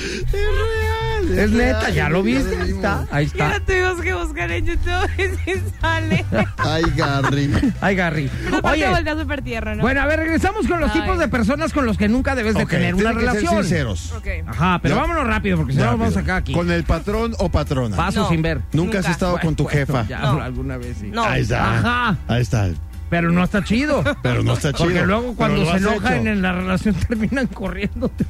Es 0.00 0.32
real. 0.32 1.38
Es 1.38 1.50
neta, 1.50 1.90
ya 1.90 2.08
lo 2.08 2.22
viste. 2.22 2.56
Ahí 2.56 2.70
está, 2.70 3.06
ahí 3.10 3.26
Ya 3.26 3.30
está. 3.32 3.58
lo 3.58 3.64
tuvimos 3.64 4.00
que 4.00 4.14
buscar 4.14 4.50
en 4.50 4.66
YouTube 4.66 5.10
y 5.18 5.52
sí 5.54 5.62
sale. 5.80 6.24
Ay, 6.56 6.82
Gary. 6.96 7.50
iGarry. 7.92 8.30
Aparte 8.48 8.68
Oye, 8.68 8.88
voltea 8.88 9.18
súper 9.18 9.42
tierno, 9.42 9.74
¿no? 9.74 9.82
bueno, 9.82 10.00
a 10.00 10.06
ver, 10.06 10.20
regresamos 10.20 10.66
con 10.66 10.80
los 10.80 10.90
Ay. 10.94 11.00
tipos 11.00 11.18
de 11.18 11.28
personas 11.28 11.72
con 11.72 11.86
los 11.86 11.96
que 11.98 12.08
nunca 12.08 12.34
debes 12.34 12.54
de 12.54 12.66
tener 12.66 12.94
una 12.94 13.12
relación. 13.12 13.62
sinceros. 13.62 14.12
Ok. 14.12 14.26
Ajá, 14.46 14.78
pero 14.82 14.94
Ya. 14.96 15.00
vámonos 15.02 15.26
rápido 15.26 15.58
porque 15.58 15.72
si 15.74 15.78
no 15.78 15.84
nos 15.86 15.98
vamos 15.98 16.16
a 16.16 16.20
sacar 16.20 16.36
aquí. 16.38 16.52
¿Con 16.52 16.70
el 16.70 16.84
patrón 16.84 17.34
o 17.38 17.48
patrona? 17.50 17.96
Paso 17.96 18.20
No. 18.22 18.28
sin 18.28 18.42
ver. 18.42 18.60
¿Nunca, 18.72 19.00
has 19.00 19.08
estado 19.08 19.38
con 19.40 19.54
tu 19.54 19.66
jefa? 19.66 20.06
Ya, 20.08 20.20
No. 20.20 20.40
alguna 20.42 20.76
vez 20.78 20.96
sí. 21.00 21.08
No. 21.12 21.24
Ahí 21.24 21.42
está. 21.42 21.69
Ajá. 21.78 22.16
Ahí 22.28 22.42
está. 22.42 22.68
Pero 23.10 23.32
no 23.32 23.42
está 23.42 23.64
chido. 23.64 24.04
Pero 24.22 24.44
no 24.44 24.52
está 24.52 24.72
chido. 24.72 24.84
Porque 24.84 25.04
luego 25.04 25.34
cuando 25.34 25.68
se 25.68 25.78
enojan 25.78 26.26
en 26.28 26.42
la 26.42 26.52
relación 26.52 26.94
terminan 27.08 27.48
corriéndote. 27.48 28.24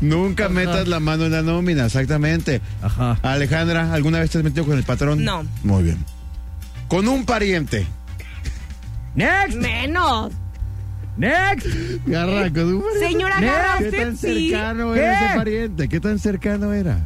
Nunca 0.00 0.48
metas 0.48 0.88
la 0.88 0.98
mano 0.98 1.26
en 1.26 1.32
la 1.32 1.42
nómina, 1.42 1.86
exactamente. 1.86 2.62
Ajá. 2.82 3.18
Alejandra, 3.22 3.92
¿alguna 3.92 4.20
vez 4.20 4.30
te 4.30 4.38
has 4.38 4.44
metido 4.44 4.64
con 4.64 4.78
el 4.78 4.84
patrón? 4.84 5.24
No. 5.24 5.44
Muy 5.62 5.82
bien. 5.82 5.98
Con 6.88 7.06
un 7.06 7.26
pariente. 7.26 7.86
Next, 9.14 9.58
Menos. 9.58 10.32
next. 11.18 11.66
Garra, 12.06 12.50
con 12.50 12.74
un 12.76 12.82
pariente. 12.82 13.08
Señora 13.08 13.36
¿Qué? 13.40 13.44
Garra, 13.46 13.78
¿Qué 13.78 13.84
usted 13.84 14.02
tan 14.04 14.16
cercano 14.16 14.92
¿Qué? 14.94 15.00
era 15.00 15.26
ese 15.26 15.36
pariente? 15.36 15.88
¿Qué 15.88 16.00
tan 16.00 16.18
cercano 16.18 16.72
era? 16.72 17.00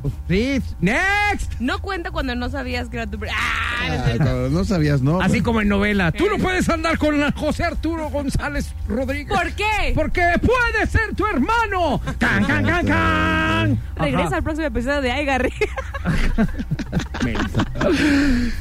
Pues 0.00 0.14
sí, 0.28 0.62
next. 0.80 1.52
No 1.60 1.80
cuenta 1.80 2.10
cuando 2.10 2.34
no 2.34 2.48
sabías 2.48 2.88
que 2.88 2.96
era 2.96 3.06
tu... 3.06 3.18
Ah, 3.24 3.88
no 3.88 3.94
Ah, 3.94 4.04
sé. 4.06 4.16
cuando 4.16 4.48
no 4.50 4.64
sabías, 4.64 5.02
¿no? 5.02 5.20
Así 5.20 5.40
como 5.42 5.60
en 5.60 5.68
novela. 5.68 6.12
Tú 6.12 6.26
no 6.30 6.38
puedes 6.38 6.68
andar 6.68 6.96
con 6.98 7.18
la 7.20 7.32
José 7.32 7.64
Arturo 7.64 8.08
González 8.10 8.72
Rodríguez. 8.88 9.36
¿Por 9.36 9.52
qué? 9.52 9.92
Porque 9.94 10.22
puede 10.40 10.86
ser 10.86 11.14
tu 11.14 11.26
hermano. 11.26 12.00
¡Can, 12.18 12.44
can, 12.44 12.64
can, 12.64 12.86
can! 12.86 13.80
Regresa 13.96 14.36
al 14.36 14.42
próximo 14.42 14.66
episodio 14.68 15.00
de 15.02 15.12
Ay, 15.12 15.24
Garry. 15.26 15.52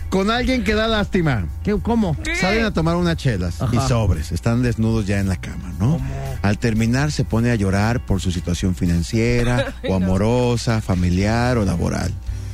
Con 0.09 0.29
alguien 0.31 0.63
que 0.63 0.73
da 0.73 0.87
lástima. 0.87 1.45
¿Qué, 1.63 1.75
¿Cómo? 1.81 2.15
Salen 2.39 2.65
a 2.65 2.71
tomar 2.71 2.95
unas 2.95 3.15
chelas 3.17 3.59
y 3.71 3.77
sobres. 3.87 4.31
Están 4.31 4.61
desnudos 4.63 5.07
ya 5.07 5.19
en 5.19 5.27
la 5.29 5.37
cama, 5.37 5.71
¿no? 5.79 5.99
Al 6.41 6.57
terminar 6.57 7.11
se 7.11 7.23
pone 7.23 7.51
a 7.51 7.55
llorar 7.55 8.05
por 8.05 8.19
su 8.21 8.31
situación 8.31 8.75
financiera 8.75 9.73
o 9.89 9.95
amorosa, 9.95 10.81
familiar 10.81 11.20
o 11.27 11.65
laboral. 11.65 12.11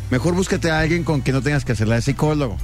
Mejor 0.10 0.34
búsquete 0.36 0.72
a 0.72 0.80
alguien 0.80 1.04
con 1.04 1.22
quien 1.22 1.36
no 1.36 1.42
tengas 1.42 1.66
que 1.66 1.74
hacerla 1.74 1.96
de 1.96 2.02
psicólogo. 2.02 2.58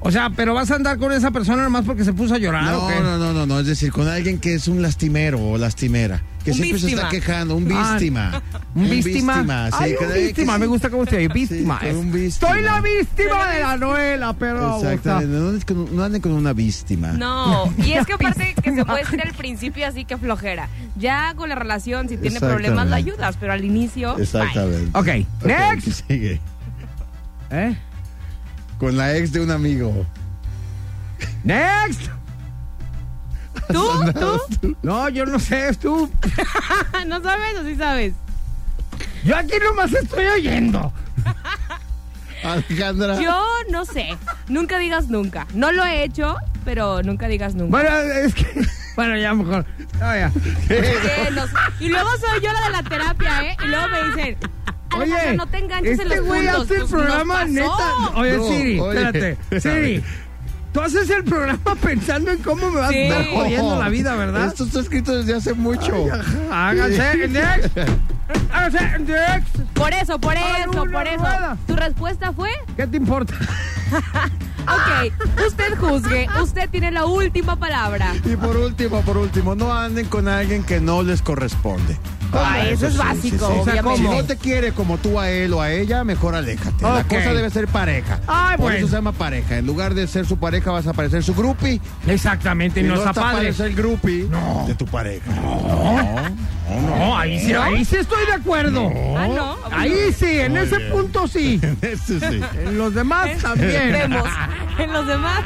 O 0.00 0.12
sea, 0.12 0.30
pero 0.30 0.54
vas 0.54 0.70
a 0.70 0.76
andar 0.76 0.96
con 0.98 1.10
esa 1.12 1.32
persona 1.32 1.64
nomás 1.64 1.84
porque 1.84 2.04
se 2.04 2.12
puso 2.12 2.34
a 2.34 2.38
llorar. 2.38 2.62
No, 2.64 2.84
¿o 2.84 2.88
qué? 2.88 3.00
no, 3.00 3.18
no, 3.18 3.32
no, 3.32 3.46
no. 3.46 3.58
Es 3.60 3.66
decir, 3.66 3.90
con 3.90 4.06
alguien 4.06 4.38
que 4.38 4.54
es 4.54 4.68
un 4.68 4.80
lastimero 4.80 5.40
o 5.44 5.58
lastimera. 5.58 6.22
Que 6.44 6.52
Un 6.52 6.56
siempre 6.56 6.78
se 6.80 6.90
está 6.90 7.08
quejando. 7.08 7.56
Un 7.56 7.70
Ah, 7.72 7.92
víctima. 7.94 8.42
Un 8.76 8.88
víctima. 8.88 9.70
sí, 9.72 9.76
Ay, 9.80 9.94
que 9.98 10.06
un 10.06 10.14
víctima. 10.14 10.54
sí. 10.54 10.60
Me 10.60 10.66
gusta 10.66 10.88
cómo 10.88 11.04
se 11.04 11.16
oye. 11.16 11.28
Víctima. 11.28 11.80
un 11.92 12.12
víctima. 12.12 12.48
Soy 12.52 12.62
la 12.62 12.80
víctima 12.80 13.50
de 13.50 13.60
la 13.60 13.76
novela, 13.76 14.32
pero. 14.38 14.76
Exactamente. 14.76 15.26
No 15.36 15.48
anden, 15.48 15.60
con, 15.62 15.96
no 15.96 16.04
anden 16.04 16.20
con 16.22 16.32
una 16.32 16.52
víctima. 16.52 17.08
No, 17.12 17.72
y 17.84 17.92
es 17.92 18.06
que 18.06 18.12
aparte 18.12 18.54
que 18.62 18.72
se 18.72 18.84
puede 18.84 19.00
decir 19.00 19.20
al 19.20 19.34
principio 19.34 19.84
así 19.84 20.04
que 20.04 20.16
flojera. 20.16 20.68
Ya 20.96 21.34
con 21.34 21.48
la 21.48 21.56
relación, 21.56 22.08
si 22.08 22.16
tiene 22.18 22.38
problemas, 22.38 22.86
la 22.86 22.96
ayudas, 22.96 23.36
pero 23.40 23.52
al 23.52 23.64
inicio. 23.64 24.14
bye. 24.14 24.22
Exactamente. 24.22 24.90
Ok, 24.96 25.08
Ok, 25.40 25.46
next. 25.46 26.02
Sigue. 26.06 26.40
¿Eh? 27.50 27.76
Con 28.78 28.96
la 28.96 29.16
ex 29.16 29.32
de 29.32 29.40
un 29.40 29.50
amigo. 29.50 30.06
Next. 31.44 32.10
¿Tú? 33.72 33.88
¿Tú? 34.60 34.76
No, 34.82 35.08
yo 35.08 35.26
no 35.26 35.38
sé, 35.38 35.74
tú. 35.74 36.10
¿No 37.06 37.22
sabes 37.22 37.58
o 37.58 37.64
sí 37.64 37.74
sabes? 37.74 38.14
Yo 39.24 39.36
aquí 39.36 39.54
nomás 39.62 39.92
estoy 39.92 40.26
oyendo. 40.26 40.92
Alejandra. 42.44 43.20
Yo 43.20 43.44
no 43.70 43.84
sé. 43.84 44.16
Nunca 44.48 44.78
digas 44.78 45.08
nunca. 45.08 45.46
No 45.54 45.72
lo 45.72 45.84
he 45.84 46.04
hecho, 46.04 46.36
pero 46.64 47.02
nunca 47.02 47.28
digas 47.28 47.54
nunca. 47.54 47.70
Bueno, 47.70 47.90
es 47.90 48.34
que. 48.34 48.46
Bueno, 48.94 49.16
ya 49.16 49.34
mejor. 49.34 49.66
No, 50.00 50.14
ya. 50.14 50.30
Porque 50.32 51.28
no 51.32 51.46
sé. 51.46 51.52
Y 51.80 51.88
luego 51.88 52.10
soy 52.18 52.40
yo 52.42 52.52
la 52.52 52.60
de 52.62 52.70
la 52.70 52.82
terapia, 52.82 53.42
¿eh? 53.44 53.56
Y 53.64 53.68
luego 53.68 53.88
me 53.88 54.04
dicen, 54.04 54.38
Alejandra, 54.90 55.22
Oye, 55.28 55.36
no 55.36 55.46
te 55.46 55.58
enganches 55.58 55.92
este 55.92 56.02
en 56.02 56.08
los 56.08 56.20
güey 56.26 56.46
puntos. 56.46 56.62
hace 56.64 56.74
el 56.74 56.80
nos 56.80 56.90
programa 56.90 57.34
pasó. 57.34 57.46
neta. 57.48 58.10
Oye, 58.16 58.36
No, 58.36 58.48
Siri, 58.48 58.80
oye. 58.80 58.98
espérate. 59.02 59.38
Siri, 59.60 60.04
tú 60.72 60.80
haces 60.80 61.10
el 61.10 61.24
programa 61.24 61.74
pensando 61.82 62.30
en 62.30 62.38
cómo 62.42 62.70
me 62.70 62.80
vas 62.80 62.90
Sí. 62.90 62.96
a 62.96 63.02
estar 63.20 63.26
jodiendo 63.34 63.78
la 63.78 63.88
vida, 63.88 64.14
¿verdad? 64.16 64.46
Esto 64.46 64.64
está 64.64 64.80
escrito 64.80 65.16
desde 65.16 65.34
hace 65.34 65.54
mucho. 65.54 66.06
Háganse, 66.50 67.28
next. 67.28 67.78
Háganse, 68.52 68.98
next. 69.00 69.56
Por 69.74 69.92
eso, 69.92 70.18
por 70.18 70.34
eso, 70.36 70.70
una 70.82 70.92
por 70.92 71.06
eso. 71.06 71.18
rueda. 71.18 71.56
¿Tu 71.66 71.76
respuesta 71.76 72.32
fue? 72.32 72.50
¿Qué 72.76 72.86
te 72.86 72.96
importa? 72.96 73.34
Ok, 74.68 75.12
usted 75.46 75.78
juzgue. 75.78 76.26
Usted 76.42 76.68
tiene 76.68 76.90
la 76.90 77.06
última 77.06 77.56
palabra. 77.56 78.12
Y 78.22 78.36
por 78.36 78.54
último, 78.54 79.00
por 79.00 79.16
último, 79.16 79.54
no 79.54 79.72
anden 79.72 80.04
con 80.06 80.28
alguien 80.28 80.62
que 80.62 80.78
no 80.78 81.02
les 81.02 81.22
corresponde. 81.22 81.96
Ah, 82.32 82.60
eso 82.68 82.86
es 82.88 82.96
básico, 82.96 83.46
O 83.46 83.64
sea, 83.64 83.72
obviamente. 83.80 83.96
si 83.96 84.02
no 84.16 84.24
te 84.24 84.36
quiere 84.36 84.72
como 84.72 84.98
tú 84.98 85.18
a 85.18 85.30
él 85.30 85.52
o 85.54 85.60
a 85.62 85.72
ella, 85.72 86.04
mejor 86.04 86.34
aléjate. 86.34 86.82
La 86.82 87.04
cosa 87.04 87.32
debe 87.34 87.48
ser 87.50 87.66
pareja. 87.68 88.20
Ay, 88.26 88.56
Por 88.56 88.64
bueno. 88.64 88.78
eso 88.78 88.88
se 88.88 88.92
llama 88.94 89.12
pareja. 89.12 89.56
En 89.58 89.66
lugar 89.66 89.94
de 89.94 90.06
ser 90.06 90.26
su 90.26 90.36
pareja, 90.38 90.70
vas 90.70 90.86
a 90.86 90.92
parecer 90.92 91.22
su 91.24 91.34
groupie. 91.34 91.80
Exactamente, 92.06 92.80
y 92.80 92.84
no 92.84 92.94
está 92.94 93.10
está 93.10 93.22
padre. 93.22 93.48
el 93.58 93.74
groupie 93.74 94.26
No. 94.30 94.64
de 94.66 94.74
tu 94.74 94.84
pareja. 94.86 95.30
No, 96.68 97.16
ahí 97.16 97.40
sí, 97.40 97.54
ahí 97.54 97.84
sí 97.84 97.96
estoy 97.96 98.26
de 98.26 98.32
acuerdo. 98.32 98.90
Ah, 99.16 99.26
no. 99.28 99.56
Ahí 99.72 100.12
sí, 100.16 100.38
en 100.40 100.52
Muy 100.52 100.60
ese 100.60 100.76
bien. 100.78 100.90
punto 100.92 101.26
sí. 101.26 101.60
Eso 101.82 102.18
sí. 102.20 102.40
En 102.64 102.76
los 102.78 102.94
demás 102.94 103.30
también. 103.40 103.92
Vemos. 103.92 104.28
En 104.78 104.92
los 104.92 105.06
demás, 105.06 105.40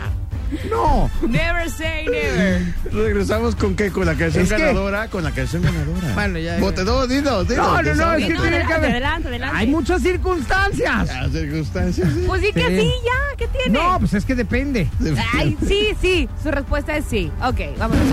No. 0.70 1.10
never 1.28 1.68
say 1.70 2.06
never. 2.06 2.74
Regresamos 2.92 3.54
con 3.56 3.74
qué? 3.74 3.90
Con 3.90 4.06
la 4.06 4.14
canción 4.14 4.44
Es 4.44 4.52
que- 4.52 4.58
ganadora. 4.58 5.08
Con 5.08 5.24
la 5.24 5.30
canción 5.30 5.62
ganadora. 5.62 6.14
Bueno, 6.14 6.38
ya- 6.38 6.58
Bote, 6.58 6.84
no, 6.84 7.06
dinos, 7.06 7.48
dinos. 7.48 7.66
No, 7.66 7.82
no, 7.82 7.94
no, 7.94 8.14
es 8.14 8.26
que 8.26 8.34
No, 8.34 8.42
tiene 8.42 8.58
que 8.58 8.72
adelante, 8.72 8.74
haber. 8.74 8.90
adelante, 8.90 9.28
adelante. 9.28 9.56
Hay 9.58 9.66
muchas 9.66 10.02
circunstancias. 10.02 11.06
Las 11.08 11.32
circunstancias. 11.32 12.08
sí. 12.12 12.24
Pues 12.26 12.42
sí 12.42 12.52
que 12.52 12.66
Sí. 12.68 12.80
sí, 12.80 12.92
ya, 13.04 13.36
¿qué 13.36 13.48
tiene? 13.48 13.78
No, 13.78 13.98
pues 13.98 14.14
es 14.14 14.24
que 14.24 14.34
depende. 14.34 14.88
Ay, 15.34 15.56
sí, 15.66 15.88
sí, 16.00 16.28
su 16.42 16.50
respuesta 16.50 16.96
es 16.96 17.04
sí. 17.06 17.30
Ok, 17.42 17.60
vámonos. 17.78 18.04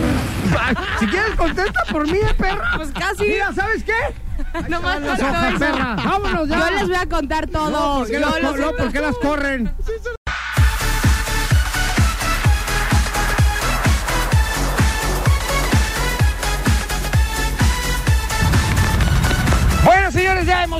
Si 1.00 1.06
quieres, 1.08 1.32
contesta 1.36 1.84
por 1.92 2.08
mí, 2.10 2.18
eh, 2.18 2.34
perra. 2.38 2.72
Pues 2.76 2.90
casi. 2.92 3.24
Mira, 3.24 3.54
¿sabes 3.54 3.84
qué? 3.84 3.94
Faltó 4.54 4.78
hojas, 4.80 5.50
eso. 5.50 5.60
perra. 5.60 5.96
Vámonos 5.96 6.48
ya. 6.50 6.60
Yo 6.60 6.76
les 6.76 6.88
voy 6.88 6.96
a 6.96 7.06
contar 7.08 7.48
todo. 7.48 7.70
No, 7.70 7.98
¿por 8.00 8.08
qué, 8.08 8.14
Yo 8.14 8.20
las, 8.20 8.56
no, 8.60 8.72
¿por 8.76 8.92
qué 8.92 9.00
las 9.02 9.16
corren? 9.18 9.72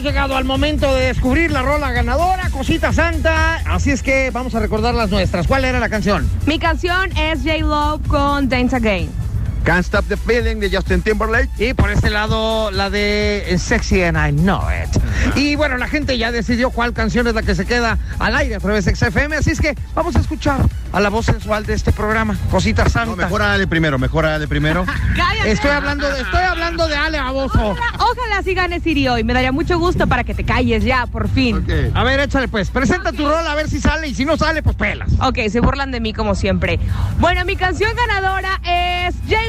Llegado 0.02 0.38
al 0.38 0.46
momento 0.46 0.94
de 0.94 1.08
descubrir 1.08 1.52
la 1.52 1.62
rola 1.62 1.92
ganadora, 1.92 2.50
Cosita 2.50 2.94
Santa. 2.94 3.58
Así 3.66 3.92
es 3.92 4.02
que 4.02 4.30
vamos 4.32 4.56
a 4.56 4.60
recordar 4.60 4.96
las 4.96 5.10
nuestras. 5.10 5.48
¿Cuál 5.48 5.66
era 5.66 5.80
la 5.80 5.90
canción? 5.90 6.30
Mi 6.46 6.60
canción 6.60 7.12
es 7.18 7.40
J 7.44 7.58
Love 7.60 8.08
con 8.08 8.48
Dance 8.50 8.76
Again. 8.76 9.29
Can't 9.64 9.86
Stop 9.86 10.06
the 10.06 10.18
Feeling 10.18 10.58
de 10.58 10.70
Justin 10.70 11.02
Timberlake. 11.02 11.50
Y 11.58 11.74
por 11.74 11.92
este 11.92 12.10
lado, 12.10 12.72
la 12.72 12.90
de 12.90 13.56
Sexy 13.58 14.04
and 14.04 14.18
I 14.18 14.32
Know 14.32 14.62
It. 14.72 15.36
Y 15.36 15.56
bueno, 15.56 15.78
la 15.78 15.88
gente 15.88 16.18
ya 16.18 16.32
decidió 16.32 16.70
cuál 16.70 16.94
canción 16.94 17.28
es 17.28 17.34
la 17.34 17.44
que 17.44 17.56
se 17.56 17.66
queda 17.66 17.98
al 18.20 18.36
aire 18.36 18.56
a 18.56 18.60
través 18.60 18.86
de 18.86 18.96
XFM. 18.96 19.36
Así 19.36 19.52
es 19.52 19.62
que 19.62 19.76
vamos 19.94 20.16
a 20.16 20.20
escuchar 20.20 20.62
a 20.92 21.00
la 21.00 21.10
voz 21.10 21.26
sensual 21.26 21.66
de 21.66 21.74
este 21.74 21.92
programa, 21.92 22.38
Cosita 22.50 22.90
Santa. 22.90 23.12
No, 23.12 23.16
mejor 23.16 23.42
Ale 23.42 23.68
primero, 23.68 24.00
mejor 24.00 24.26
Ale 24.26 24.48
primero. 24.48 24.86
Cállate. 25.16 25.52
Estoy 25.52 25.72
hablando 25.72 26.10
de, 26.10 26.22
estoy 26.22 26.44
hablando 26.44 26.88
de 26.88 26.96
Ale 26.96 27.20
Baboso. 27.20 27.76
Ojalá 28.00 28.42
sí 28.44 28.54
gane 28.54 28.80
Siri 28.80 29.08
hoy. 29.08 29.24
Me 29.24 29.34
daría 29.34 29.52
mucho 29.52 29.78
gusto 29.78 30.08
para 30.08 30.24
que 30.24 30.34
te 30.34 30.44
calles 30.44 30.84
ya, 30.84 31.06
por 31.06 31.30
fin. 31.30 31.66
A 31.94 32.04
ver, 32.04 32.20
échale 32.20 32.48
pues. 32.48 32.70
Presenta 32.70 33.12
tu 33.12 33.28
rol 33.28 33.46
a 33.46 33.56
ver 33.56 33.70
si 33.70 33.80
sale 33.80 34.08
y 34.08 34.16
si 34.16 34.26
no 34.26 34.38
sale, 34.38 34.64
pues 34.64 34.76
pelas. 34.76 35.10
Ok, 35.22 35.40
se 35.50 35.60
burlan 35.60 35.92
de 35.92 36.00
mí 36.00 36.14
como 36.14 36.36
siempre. 36.36 36.80
Bueno, 37.20 37.46
mi 37.46 37.56
canción 37.56 37.92
ganadora 37.96 38.60
es 38.64 39.16
J 39.28 39.49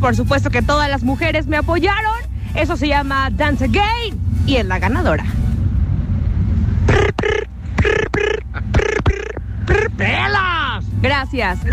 Por 0.00 0.14
supuesto 0.14 0.50
que 0.50 0.62
todas 0.62 0.88
las 0.88 1.02
mujeres 1.02 1.46
me 1.46 1.56
apoyaron. 1.56 2.14
Eso 2.54 2.76
se 2.76 2.88
llama 2.88 3.28
Dance 3.30 3.64
Again 3.64 4.18
y 4.46 4.56
es 4.56 4.66
la 4.66 4.78
ganadora. 4.78 5.24
¡Pelas! 9.96 10.84
Gracias. 11.00 11.58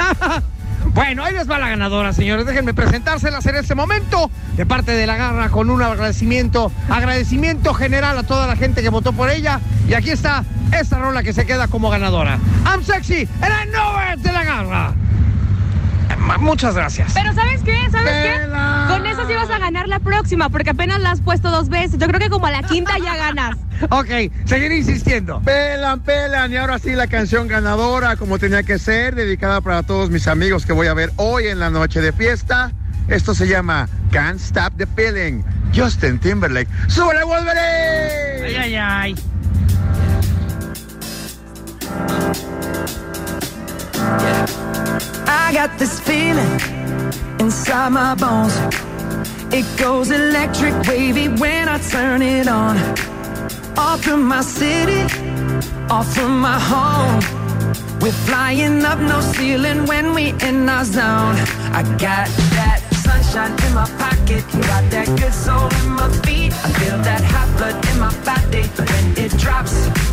Bueno, 0.93 1.23
ahí 1.23 1.33
les 1.33 1.49
va 1.49 1.57
la 1.57 1.69
ganadora, 1.69 2.13
señores. 2.13 2.45
Déjenme 2.45 2.73
presentárselas 2.75 3.43
en 3.47 3.55
este 3.55 3.73
momento. 3.73 4.29
De 4.57 4.65
parte 4.65 4.91
de 4.91 5.07
la 5.07 5.15
garra, 5.15 5.49
con 5.49 5.71
un 5.71 5.81
agradecimiento, 5.81 6.71
agradecimiento 6.87 7.73
general 7.73 8.17
a 8.19 8.23
toda 8.23 8.45
la 8.45 8.55
gente 8.55 8.83
que 8.83 8.89
votó 8.89 9.11
por 9.11 9.31
ella. 9.31 9.59
Y 9.87 9.95
aquí 9.95 10.11
está 10.11 10.43
esta 10.71 10.99
rola 10.99 11.23
que 11.23 11.33
se 11.33 11.47
queda 11.47 11.67
como 11.67 11.89
ganadora. 11.89 12.37
I'm 12.65 12.83
sexy 12.83 13.27
and 13.41 13.51
I 13.51 13.71
know 13.71 13.95
it 14.13 14.19
de 14.19 14.31
la 14.33 14.43
garra. 14.43 14.93
Muchas 16.39 16.75
gracias. 16.75 17.13
Pero 17.13 17.33
¿sabes 17.33 17.61
qué? 17.63 17.77
¿Sabes 17.91 18.11
qué? 18.11 18.47
Con 18.87 19.05
esa 19.05 19.25
sí 19.27 19.33
vas 19.33 19.49
a 19.49 19.59
ganar 19.59 19.87
la 19.87 19.99
próxima, 19.99 20.49
porque 20.49 20.71
apenas 20.71 20.99
la 20.99 21.11
has 21.11 21.21
puesto 21.21 21.49
dos 21.51 21.69
veces. 21.69 21.97
Yo 21.99 22.07
creo 22.07 22.19
que 22.19 22.29
como 22.29 22.47
a 22.47 22.51
la 22.51 22.63
quinta 22.63 22.97
ya 22.99 23.15
ganas. 23.15 23.57
Ok, 23.89 24.07
seguiré 24.45 24.77
insistiendo. 24.77 25.41
Pelan, 25.41 25.99
pelan. 26.01 26.53
Y 26.53 26.55
ahora 26.55 26.79
sí 26.79 26.91
la 26.91 27.07
canción 27.07 27.49
ganadora, 27.49 28.15
como 28.15 28.39
tenía 28.39 28.63
que 28.63 28.79
ser, 28.79 29.13
dedicada 29.13 29.59
para 29.59 29.83
todos 29.83 30.09
mis 30.09 30.27
amigos 30.29 30.65
que 30.65 30.71
voy 30.71 30.87
a 30.87 30.93
ver 30.93 31.11
hoy 31.17 31.47
en 31.47 31.59
la 31.59 31.69
noche 31.69 31.99
de 31.99 32.13
fiesta. 32.13 32.71
Esto 33.09 33.35
se 33.35 33.45
llama 33.45 33.89
Can't 34.11 34.39
Stop 34.39 34.77
the 34.77 34.87
Feeling. 34.87 35.41
Justin 35.75 36.17
Timberlake. 36.19 36.69
¡Súbele, 36.87 37.21
Ay, 37.21 37.25
volveré! 37.25 38.57
ay, 38.57 38.75
ay. 38.75 39.15
I 45.27 45.51
got 45.53 45.79
this 45.79 45.99
feeling 45.99 46.53
inside 47.39 47.89
my 47.89 48.13
bones. 48.15 48.55
It 49.51 49.65
goes 49.77 50.11
electric 50.11 50.73
wavy 50.87 51.29
when 51.29 51.67
I 51.67 51.79
turn 51.79 52.21
it 52.21 52.47
on. 52.47 52.77
Off 53.77 54.03
from 54.03 54.23
my 54.27 54.41
city, 54.41 55.01
off 55.89 56.13
from 56.13 56.39
my 56.39 56.59
home. 56.59 57.19
We're 58.01 58.11
flying 58.11 58.83
up 58.85 58.99
no 58.99 59.19
ceiling 59.21 59.85
when 59.85 60.13
we 60.13 60.33
in 60.47 60.69
our 60.69 60.85
zone. 60.85 61.37
I 61.79 61.83
got 61.97 62.27
that 62.57 62.81
sunshine 63.03 63.53
in 63.65 63.73
my 63.73 63.89
pocket, 63.97 64.43
got 64.67 64.83
that 64.91 65.07
good 65.19 65.33
soul 65.33 65.69
in 65.81 65.89
my 65.91 66.09
feet. 66.23 66.53
I 66.53 66.69
feel 66.79 66.97
that 66.99 67.23
hot 67.23 67.49
blood 67.57 67.77
in 67.89 67.99
my 67.99 68.13
body 68.23 68.63
when 68.77 69.25
it 69.25 69.31
drops. 69.39 70.12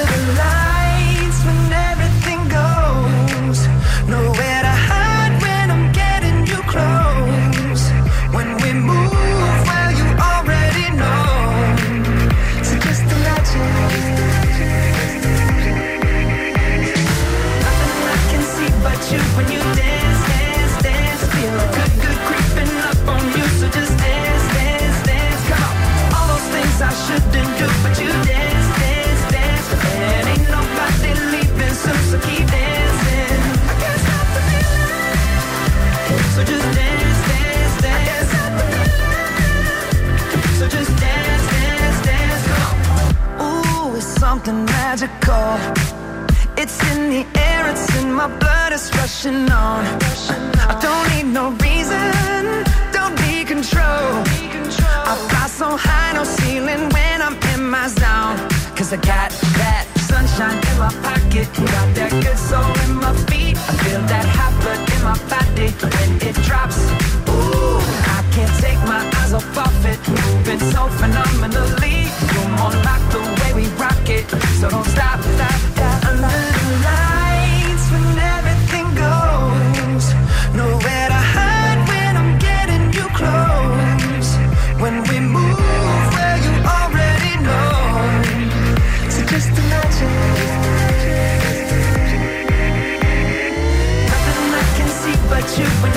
you 95.59 95.90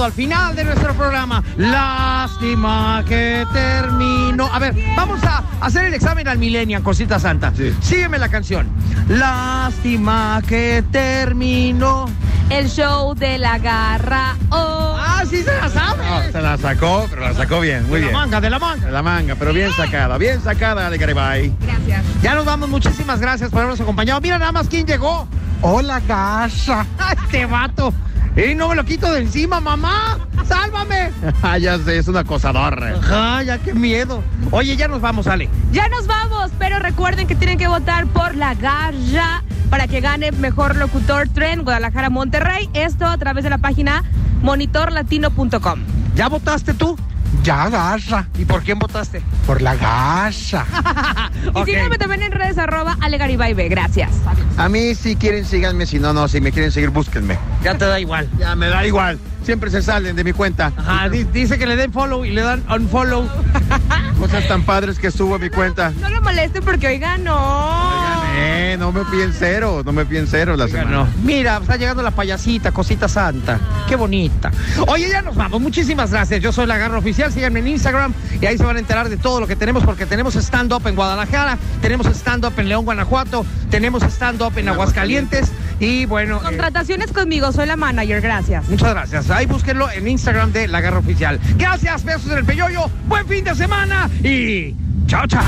llegado 0.00 0.04
al 0.04 0.12
final 0.12 0.56
de 0.56 0.64
nuestro 0.64 0.94
programa. 0.94 1.42
Lástima 1.56 3.04
que 3.06 3.46
terminó. 3.52 4.46
A 4.52 4.58
ver, 4.58 4.74
vamos 4.96 5.22
a 5.24 5.42
hacer 5.60 5.84
el 5.84 5.94
examen 5.94 6.26
al 6.28 6.38
Millennium, 6.38 6.82
cosita 6.82 7.18
santa. 7.18 7.52
Sí. 7.54 7.74
Sígueme 7.80 8.18
la 8.18 8.28
canción. 8.28 8.68
Lástima 9.08 10.40
que 10.46 10.82
terminó. 10.90 12.06
El 12.48 12.68
show 12.68 13.14
de 13.14 13.38
la 13.38 13.58
garra. 13.58 14.36
Oh. 14.50 14.96
Ah, 14.98 15.22
sí 15.28 15.42
se 15.42 15.54
la 15.54 15.68
sabe. 15.68 16.04
No, 16.04 16.32
se 16.32 16.40
la 16.40 16.56
sacó, 16.56 17.06
pero 17.08 17.22
la 17.22 17.34
sacó 17.34 17.60
bien, 17.60 17.86
muy 17.88 18.00
de 18.00 18.06
bien. 18.06 18.12
la 18.12 18.18
manga, 18.18 18.40
de 18.40 18.50
la 18.50 18.58
manga. 18.58 18.86
De 18.86 18.92
la 18.92 19.02
manga, 19.02 19.36
pero 19.38 19.52
bien 19.52 19.70
sacada, 19.72 20.18
bien 20.18 20.40
sacada 20.42 20.90
de 20.90 20.98
Garibay. 20.98 21.54
Gracias. 21.60 22.04
Ya 22.22 22.34
nos 22.34 22.44
vamos, 22.44 22.68
muchísimas 22.68 23.20
gracias 23.20 23.50
por 23.50 23.60
habernos 23.60 23.80
acompañado. 23.80 24.20
Mira 24.20 24.38
nada 24.38 24.52
más 24.52 24.66
quién 24.68 24.86
llegó. 24.86 25.28
Hola, 25.62 26.00
casa. 26.00 26.86
Este 27.24 27.46
vato. 27.46 27.92
Y 28.36 28.54
no 28.54 28.68
me 28.68 28.76
lo 28.76 28.84
quito 28.84 29.10
de 29.12 29.20
encima, 29.20 29.60
mamá. 29.60 30.18
Sálvame. 30.46 31.10
Ah, 31.42 31.58
ya 31.58 31.78
sé, 31.78 31.98
es 31.98 32.08
un 32.08 32.16
acosador. 32.16 32.82
Ajá, 32.82 33.42
ya 33.42 33.58
qué 33.58 33.72
miedo. 33.72 34.22
Oye, 34.50 34.76
ya 34.76 34.88
nos 34.88 35.00
vamos, 35.00 35.26
Ale. 35.26 35.48
Ya 35.72 35.88
nos 35.88 36.06
vamos, 36.06 36.50
pero 36.58 36.78
recuerden 36.78 37.26
que 37.26 37.34
tienen 37.34 37.58
que 37.58 37.66
votar 37.66 38.06
por 38.06 38.34
la 38.36 38.54
garra 38.54 39.42
para 39.70 39.86
que 39.88 40.00
gane 40.00 40.32
mejor 40.32 40.76
locutor 40.76 41.28
tren 41.28 41.62
Guadalajara 41.62 42.10
Monterrey. 42.10 42.68
Esto 42.74 43.06
a 43.06 43.16
través 43.18 43.44
de 43.44 43.50
la 43.50 43.58
página 43.58 44.04
monitorlatino.com. 44.42 45.80
¿Ya 46.14 46.28
votaste 46.28 46.74
tú? 46.74 46.96
Ya, 47.42 47.68
gasa. 47.68 48.28
¿Y 48.38 48.44
por 48.44 48.62
quién 48.62 48.78
votaste? 48.78 49.22
Por 49.46 49.62
la 49.62 49.76
gasa. 49.76 50.66
Y 51.56 51.64
síganme 51.64 51.96
también 51.96 52.22
en 52.22 52.32
redes 52.32 52.58
arroba 52.58 52.96
alegaribaibe. 53.00 53.68
Gracias. 53.68 54.10
A 54.56 54.68
mí, 54.68 54.94
si 54.94 55.16
quieren, 55.16 55.44
síganme. 55.44 55.86
Si 55.86 55.98
no, 55.98 56.12
no. 56.12 56.28
Si 56.28 56.40
me 56.40 56.52
quieren 56.52 56.70
seguir, 56.70 56.90
búsquenme. 56.90 57.38
Ya 57.64 57.76
te 57.78 57.86
da 57.86 57.98
igual. 57.98 58.28
Ya 58.38 58.54
me 58.54 58.68
da 58.68 58.86
igual. 58.86 59.18
Siempre 59.42 59.70
se 59.70 59.82
salen 59.82 60.14
de 60.16 60.22
mi 60.24 60.32
cuenta. 60.32 60.72
Ajá, 60.76 61.08
di- 61.08 61.24
dice 61.24 61.58
que 61.58 61.66
le 61.66 61.76
den 61.76 61.92
follow 61.92 62.24
y 62.24 62.30
le 62.30 62.42
dan 62.42 62.62
unfollow. 62.70 63.26
Cosas 64.18 64.46
tan 64.48 64.62
padres 64.64 64.98
que 64.98 65.10
subo 65.10 65.36
a 65.36 65.38
mi 65.38 65.48
cuenta. 65.48 65.92
No 66.00 66.08
lo 66.10 66.20
moleste 66.20 66.60
porque 66.60 66.86
oiga, 66.88 67.16
no. 67.16 68.20
Eh, 68.36 68.76
no 68.78 68.92
me 68.92 69.02
piden 69.06 69.32
cero. 69.36 69.82
No 69.84 69.92
me 69.92 70.04
piden 70.04 70.26
cero 70.26 70.56
la 70.56 70.68
semana. 70.68 70.90
No. 70.90 71.08
Mira, 71.24 71.56
está 71.58 71.76
llegando 71.76 72.02
la 72.02 72.10
payasita, 72.10 72.70
cosita 72.70 73.08
santa. 73.08 73.58
Qué 73.88 73.96
bonita. 73.96 74.50
Oye, 74.88 75.08
ya 75.08 75.22
nos 75.22 75.34
vamos. 75.36 75.60
Muchísimas 75.60 76.10
gracias. 76.10 76.40
Yo 76.42 76.52
soy 76.52 76.66
la 76.66 76.76
Garra 76.76 76.98
Oficial. 76.98 77.32
Síganme 77.32 77.60
en 77.60 77.68
Instagram 77.68 78.12
y 78.40 78.46
ahí 78.46 78.58
se 78.58 78.64
van 78.64 78.76
a 78.76 78.80
enterar 78.80 79.08
de 79.08 79.16
todo 79.16 79.40
lo 79.40 79.46
que 79.46 79.56
tenemos 79.56 79.84
porque 79.84 80.04
tenemos 80.06 80.34
stand-up 80.36 80.86
en 80.86 80.94
Guadalajara, 80.94 81.58
tenemos 81.82 82.06
stand-up 82.06 82.52
en 82.58 82.68
León, 82.68 82.84
Guanajuato, 82.84 83.44
tenemos 83.70 84.02
stand-up 84.02 84.56
en 84.56 84.68
Aguascalientes 84.68 85.50
y 85.80 86.04
bueno... 86.04 86.36
eh, 86.36 86.44
Contrataciones 86.44 87.10
conmigo, 87.12 87.50
soy 87.52 87.66
la 87.66 87.76
manager. 87.76 88.20
Gracias. 88.20 88.68
Muchas 88.68 88.90
gracias. 88.90 89.30
Ahí 89.30 89.46
búsquenlo 89.46 89.90
en 89.90 90.06
Instagram 90.06 90.52
de 90.52 90.68
La 90.68 90.80
Garra 90.80 90.98
Oficial. 90.98 91.40
Gracias, 91.56 92.04
besos 92.04 92.30
en 92.30 92.38
el 92.38 92.44
peyoyo. 92.44 92.88
Buen 93.06 93.26
fin 93.26 93.44
de 93.44 93.54
semana 93.54 94.08
y 94.22 94.74
chao, 95.06 95.26
chao. 95.26 95.42